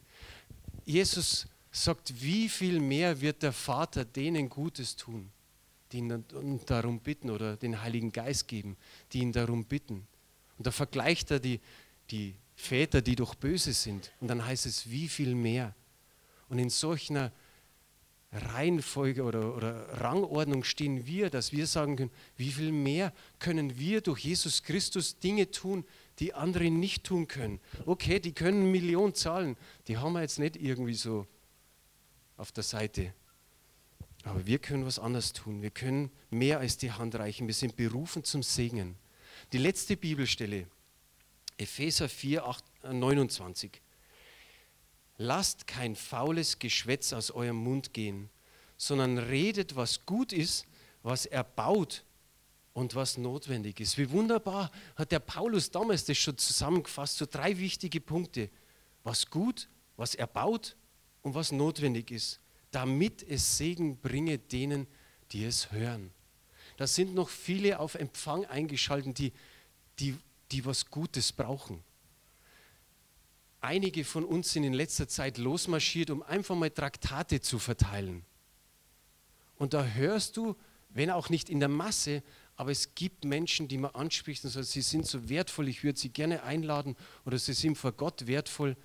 Jesus 0.85 1.47
sagt, 1.71 2.21
wie 2.21 2.49
viel 2.49 2.79
mehr 2.79 3.21
wird 3.21 3.43
der 3.43 3.53
Vater 3.53 4.05
denen 4.05 4.49
Gutes 4.49 4.95
tun, 4.95 5.31
die 5.91 5.99
ihn 5.99 6.59
darum 6.65 6.99
bitten 6.99 7.29
oder 7.29 7.55
den 7.55 7.81
Heiligen 7.81 8.11
Geist 8.11 8.47
geben, 8.47 8.77
die 9.11 9.19
ihn 9.19 9.31
darum 9.31 9.65
bitten. 9.65 10.07
Und 10.57 10.67
da 10.67 10.71
vergleicht 10.71 11.31
er 11.31 11.39
die, 11.39 11.59
die 12.11 12.35
Väter, 12.55 13.01
die 13.01 13.15
doch 13.15 13.35
böse 13.35 13.73
sind. 13.73 14.11
Und 14.19 14.27
dann 14.27 14.45
heißt 14.45 14.65
es, 14.65 14.89
wie 14.89 15.07
viel 15.07 15.35
mehr. 15.35 15.73
Und 16.49 16.59
in 16.59 16.69
solch 16.69 17.09
einer 17.09 17.31
Reihenfolge 18.31 19.23
oder, 19.23 19.55
oder 19.55 20.01
Rangordnung 20.01 20.63
stehen 20.63 21.05
wir, 21.05 21.29
dass 21.29 21.51
wir 21.51 21.67
sagen 21.67 21.95
können, 21.95 22.11
wie 22.35 22.51
viel 22.51 22.71
mehr 22.71 23.13
können 23.39 23.77
wir 23.77 24.01
durch 24.01 24.19
Jesus 24.19 24.63
Christus 24.63 25.19
Dinge 25.19 25.51
tun, 25.51 25.85
die 26.23 26.33
andere 26.33 26.71
nicht 26.71 27.03
tun 27.03 27.27
können. 27.27 27.59
Okay, 27.85 28.17
die 28.17 28.31
können 28.31 28.71
Millionen 28.71 29.13
zahlen, 29.13 29.57
die 29.89 29.97
haben 29.97 30.13
wir 30.13 30.21
jetzt 30.21 30.39
nicht 30.39 30.55
irgendwie 30.55 30.93
so 30.93 31.27
auf 32.37 32.53
der 32.53 32.63
Seite. 32.63 33.13
Aber 34.23 34.45
wir 34.45 34.59
können 34.59 34.85
was 34.85 34.99
anderes 34.99 35.33
tun. 35.33 35.61
Wir 35.61 35.69
können 35.69 36.11
mehr 36.29 36.59
als 36.59 36.77
die 36.77 36.93
Hand 36.93 37.15
reichen. 37.15 37.45
Wir 37.47 37.53
sind 37.53 37.75
berufen 37.75 38.23
zum 38.23 38.41
Segnen. 38.41 38.95
Die 39.51 39.57
letzte 39.57 39.97
Bibelstelle, 39.97 40.65
Epheser 41.57 42.07
4, 42.07 42.45
8, 42.45 42.63
29. 42.85 43.81
Lasst 45.17 45.67
kein 45.67 45.93
faules 45.93 46.57
Geschwätz 46.57 47.11
aus 47.11 47.31
eurem 47.31 47.57
Mund 47.57 47.91
gehen, 47.91 48.29
sondern 48.77 49.17
redet, 49.17 49.75
was 49.75 50.05
gut 50.05 50.31
ist, 50.31 50.67
was 51.01 51.25
erbaut 51.25 52.05
und 52.73 52.95
was 52.95 53.17
notwendig 53.17 53.79
ist. 53.79 53.97
Wie 53.97 54.09
wunderbar 54.09 54.71
hat 54.95 55.11
der 55.11 55.19
Paulus 55.19 55.69
damals 55.69 56.05
das 56.05 56.17
schon 56.17 56.37
zusammengefasst, 56.37 57.17
so 57.17 57.25
drei 57.29 57.57
wichtige 57.57 58.01
Punkte. 58.01 58.49
Was 59.03 59.29
gut, 59.29 59.69
was 59.95 60.15
erbaut 60.15 60.75
und 61.21 61.35
was 61.35 61.51
notwendig 61.51 62.11
ist, 62.11 62.39
damit 62.71 63.23
es 63.23 63.57
Segen 63.57 63.97
bringe 63.97 64.39
denen, 64.39 64.87
die 65.31 65.45
es 65.45 65.71
hören. 65.71 66.11
Da 66.77 66.87
sind 66.87 67.13
noch 67.13 67.29
viele 67.29 67.79
auf 67.79 67.95
Empfang 67.95 68.45
eingeschaltet, 68.45 69.17
die, 69.19 69.31
die, 69.99 70.17
die 70.51 70.65
was 70.65 70.89
Gutes 70.89 71.31
brauchen. 71.31 71.83
Einige 73.61 74.03
von 74.03 74.25
uns 74.25 74.51
sind 74.51 74.63
in 74.63 74.73
letzter 74.73 75.07
Zeit 75.07 75.37
losmarschiert, 75.37 76.09
um 76.09 76.23
einfach 76.23 76.55
mal 76.55 76.69
Traktate 76.69 77.39
zu 77.39 77.59
verteilen. 77.59 78.25
Und 79.55 79.73
da 79.73 79.85
hörst 79.85 80.35
du, 80.35 80.55
wenn 80.89 81.09
auch 81.09 81.29
nicht 81.29 81.49
in 81.49 81.59
der 81.59 81.69
Masse, 81.69 82.23
aber 82.55 82.71
es 82.71 82.93
gibt 82.95 83.25
Menschen, 83.25 83.67
die 83.67 83.77
man 83.77 83.91
anspricht 83.91 84.43
und 84.43 84.51
sagt, 84.51 84.67
sie 84.67 84.81
sind 84.81 85.07
so 85.07 85.27
wertvoll, 85.29 85.67
ich 85.67 85.83
würde 85.83 85.99
sie 85.99 86.09
gerne 86.09 86.43
einladen 86.43 86.95
oder 87.25 87.39
sie 87.39 87.53
sind 87.53 87.77
vor 87.77 87.91
Gott 87.91 88.27
wertvoll. 88.27 88.77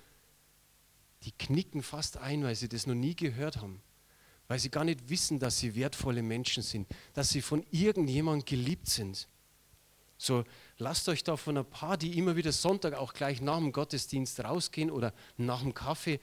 Die 1.23 1.31
knicken 1.31 1.83
fast 1.83 2.17
ein, 2.17 2.43
weil 2.43 2.55
sie 2.55 2.69
das 2.69 2.87
noch 2.87 2.95
nie 2.95 3.15
gehört 3.15 3.57
haben. 3.57 3.81
Weil 4.47 4.57
sie 4.57 4.71
gar 4.71 4.83
nicht 4.83 5.09
wissen, 5.09 5.37
dass 5.37 5.59
sie 5.59 5.75
wertvolle 5.75 6.23
Menschen 6.23 6.63
sind, 6.63 6.87
dass 7.13 7.29
sie 7.29 7.41
von 7.41 7.63
irgendjemandem 7.69 8.45
geliebt 8.45 8.87
sind. 8.87 9.27
So, 10.17 10.43
lasst 10.77 11.07
euch 11.07 11.23
da 11.23 11.37
von 11.37 11.57
ein 11.57 11.69
paar, 11.69 11.95
die 11.95 12.17
immer 12.17 12.35
wieder 12.35 12.51
Sonntag 12.51 12.95
auch 12.95 13.13
gleich 13.13 13.39
nach 13.39 13.57
dem 13.57 13.71
Gottesdienst 13.71 14.43
rausgehen 14.43 14.89
oder 14.89 15.13
nach 15.37 15.61
dem 15.61 15.73
Kaffee, 15.73 16.19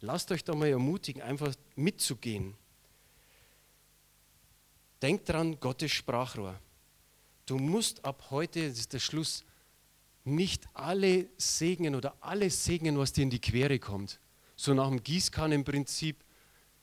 lasst 0.00 0.32
euch 0.32 0.44
da 0.44 0.54
mal 0.54 0.68
ermutigen, 0.68 1.22
einfach 1.22 1.54
mitzugehen. 1.76 2.56
Denkt 5.00 5.28
dran, 5.28 5.60
Gottes 5.60 5.92
Sprachrohr. 5.92 6.58
Du 7.48 7.56
musst 7.56 8.04
ab 8.04 8.26
heute, 8.28 8.68
das 8.68 8.78
ist 8.78 8.92
der 8.92 8.98
Schluss, 8.98 9.42
nicht 10.22 10.68
alle 10.74 11.30
segnen 11.38 11.94
oder 11.94 12.14
alles 12.20 12.62
segnen, 12.62 12.98
was 12.98 13.14
dir 13.14 13.22
in 13.22 13.30
die 13.30 13.40
Quere 13.40 13.78
kommt. 13.78 14.20
So 14.54 14.74
nach 14.74 14.88
dem 14.88 15.02
Gießkannenprinzip, 15.02 16.22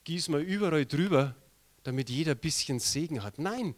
gieß 0.06 0.30
mal 0.30 0.42
überall 0.42 0.88
drüber, 0.88 1.36
damit 1.84 2.10
jeder 2.10 2.32
ein 2.32 2.40
bisschen 2.40 2.80
Segen 2.80 3.22
hat. 3.22 3.38
Nein, 3.38 3.76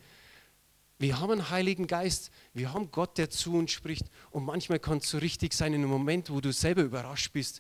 wir 0.98 1.20
haben 1.20 1.32
einen 1.32 1.50
Heiligen 1.50 1.88
Geist, 1.88 2.32
wir 2.54 2.72
haben 2.72 2.90
Gott, 2.90 3.18
der 3.18 3.30
zu 3.30 3.56
uns 3.56 3.72
spricht. 3.72 4.06
Und 4.32 4.46
manchmal 4.46 4.80
kann 4.80 5.00
es 5.00 5.10
so 5.10 5.18
richtig 5.18 5.54
sein, 5.54 5.74
in 5.74 5.82
einem 5.82 5.90
Moment, 5.90 6.30
wo 6.30 6.40
du 6.40 6.54
selber 6.54 6.84
überrascht 6.84 7.34
bist, 7.34 7.60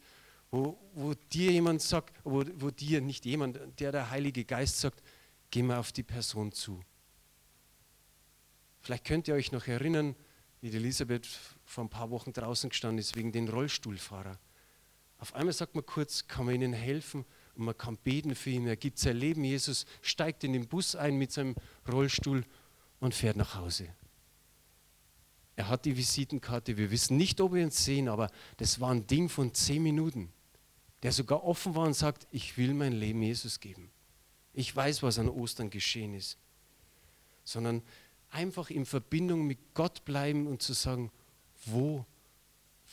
wo, 0.51 0.79
wo 0.93 1.15
dir 1.33 1.51
jemand 1.51 1.81
sagt, 1.81 2.15
wo, 2.23 2.45
wo 2.55 2.71
dir 2.71 3.01
nicht 3.01 3.25
jemand, 3.25 3.59
der 3.81 3.91
der 3.91 4.09
Heilige 4.09 4.45
Geist 4.45 4.79
sagt, 4.79 5.03
geh 5.51 5.63
mal 5.63 5.79
auf 5.79 5.91
die 5.91 6.03
Person 6.03 6.53
zu. 6.53 6.79
Vielleicht 8.87 9.03
könnt 9.03 9.27
ihr 9.27 9.33
euch 9.33 9.51
noch 9.51 9.67
erinnern, 9.67 10.15
wie 10.61 10.69
die 10.69 10.77
Elisabeth 10.77 11.27
vor 11.65 11.83
ein 11.83 11.89
paar 11.89 12.09
Wochen 12.09 12.31
draußen 12.31 12.69
gestanden 12.69 12.99
ist 12.99 13.17
wegen 13.17 13.33
den 13.33 13.49
Rollstuhlfahrer. 13.49 14.39
Auf 15.17 15.35
einmal 15.35 15.51
sagt 15.51 15.75
man 15.75 15.85
kurz, 15.85 16.25
kann 16.29 16.45
man 16.45 16.55
ihnen 16.55 16.71
helfen 16.71 17.25
und 17.55 17.65
man 17.65 17.77
kann 17.77 17.97
beten 17.97 18.33
für 18.33 18.51
ihn. 18.51 18.65
Er 18.65 18.77
gibt 18.77 18.97
sein 18.97 19.17
Leben. 19.17 19.43
Jesus 19.43 19.85
steigt 20.01 20.45
in 20.45 20.53
den 20.53 20.69
Bus 20.69 20.95
ein 20.95 21.17
mit 21.17 21.33
seinem 21.33 21.55
Rollstuhl 21.91 22.45
und 23.01 23.13
fährt 23.13 23.35
nach 23.35 23.55
Hause. 23.55 23.89
Er 25.57 25.67
hat 25.67 25.83
die 25.83 25.97
Visitenkarte. 25.97 26.77
Wir 26.77 26.89
wissen 26.89 27.17
nicht, 27.17 27.41
ob 27.41 27.55
wir 27.55 27.63
ihn 27.63 27.71
sehen, 27.71 28.07
aber 28.07 28.31
das 28.55 28.79
war 28.79 28.91
ein 28.91 29.05
Ding 29.05 29.27
von 29.27 29.53
zehn 29.53 29.83
Minuten, 29.83 30.31
der 31.03 31.11
sogar 31.11 31.43
offen 31.43 31.75
war 31.75 31.87
und 31.87 31.93
sagt, 31.93 32.25
ich 32.31 32.57
will 32.57 32.73
mein 32.73 32.93
Leben 32.93 33.21
Jesus 33.21 33.59
geben. 33.59 33.91
Ich 34.53 34.73
weiß, 34.73 35.03
was 35.03 35.19
an 35.19 35.27
Ostern 35.27 35.69
geschehen 35.69 36.13
ist. 36.13 36.37
Sondern 37.43 37.81
einfach 38.29 38.69
in 38.69 38.85
Verbindung 38.85 39.47
mit 39.47 39.59
Gott 39.73 40.05
bleiben 40.05 40.47
und 40.47 40.61
zu 40.61 40.73
sagen, 40.73 41.11
wo, 41.65 42.05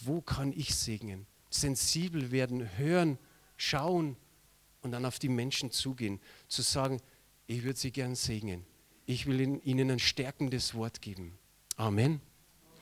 wo 0.01 0.21
kann 0.21 0.53
ich 0.53 0.75
segnen? 0.75 1.27
Sensibel 1.51 2.31
werden, 2.31 2.77
hören, 2.79 3.19
schauen 3.57 4.17
und 4.83 4.93
dann 4.93 5.05
auf 5.05 5.19
die 5.19 5.29
Menschen 5.29 5.71
zugehen. 5.71 6.21
Zu 6.49 6.63
sagen, 6.63 7.01
ich 7.47 7.63
würde 7.63 7.79
sie 7.79 7.93
gern 7.93 8.15
segnen 8.15 8.65
ich 9.07 9.27
will 9.27 9.61
ihnen 9.65 9.91
ein 9.91 9.99
stärkendes 9.99 10.75
Wort 10.75 11.03
geben. 11.03 11.39
Amen. 11.77 12.21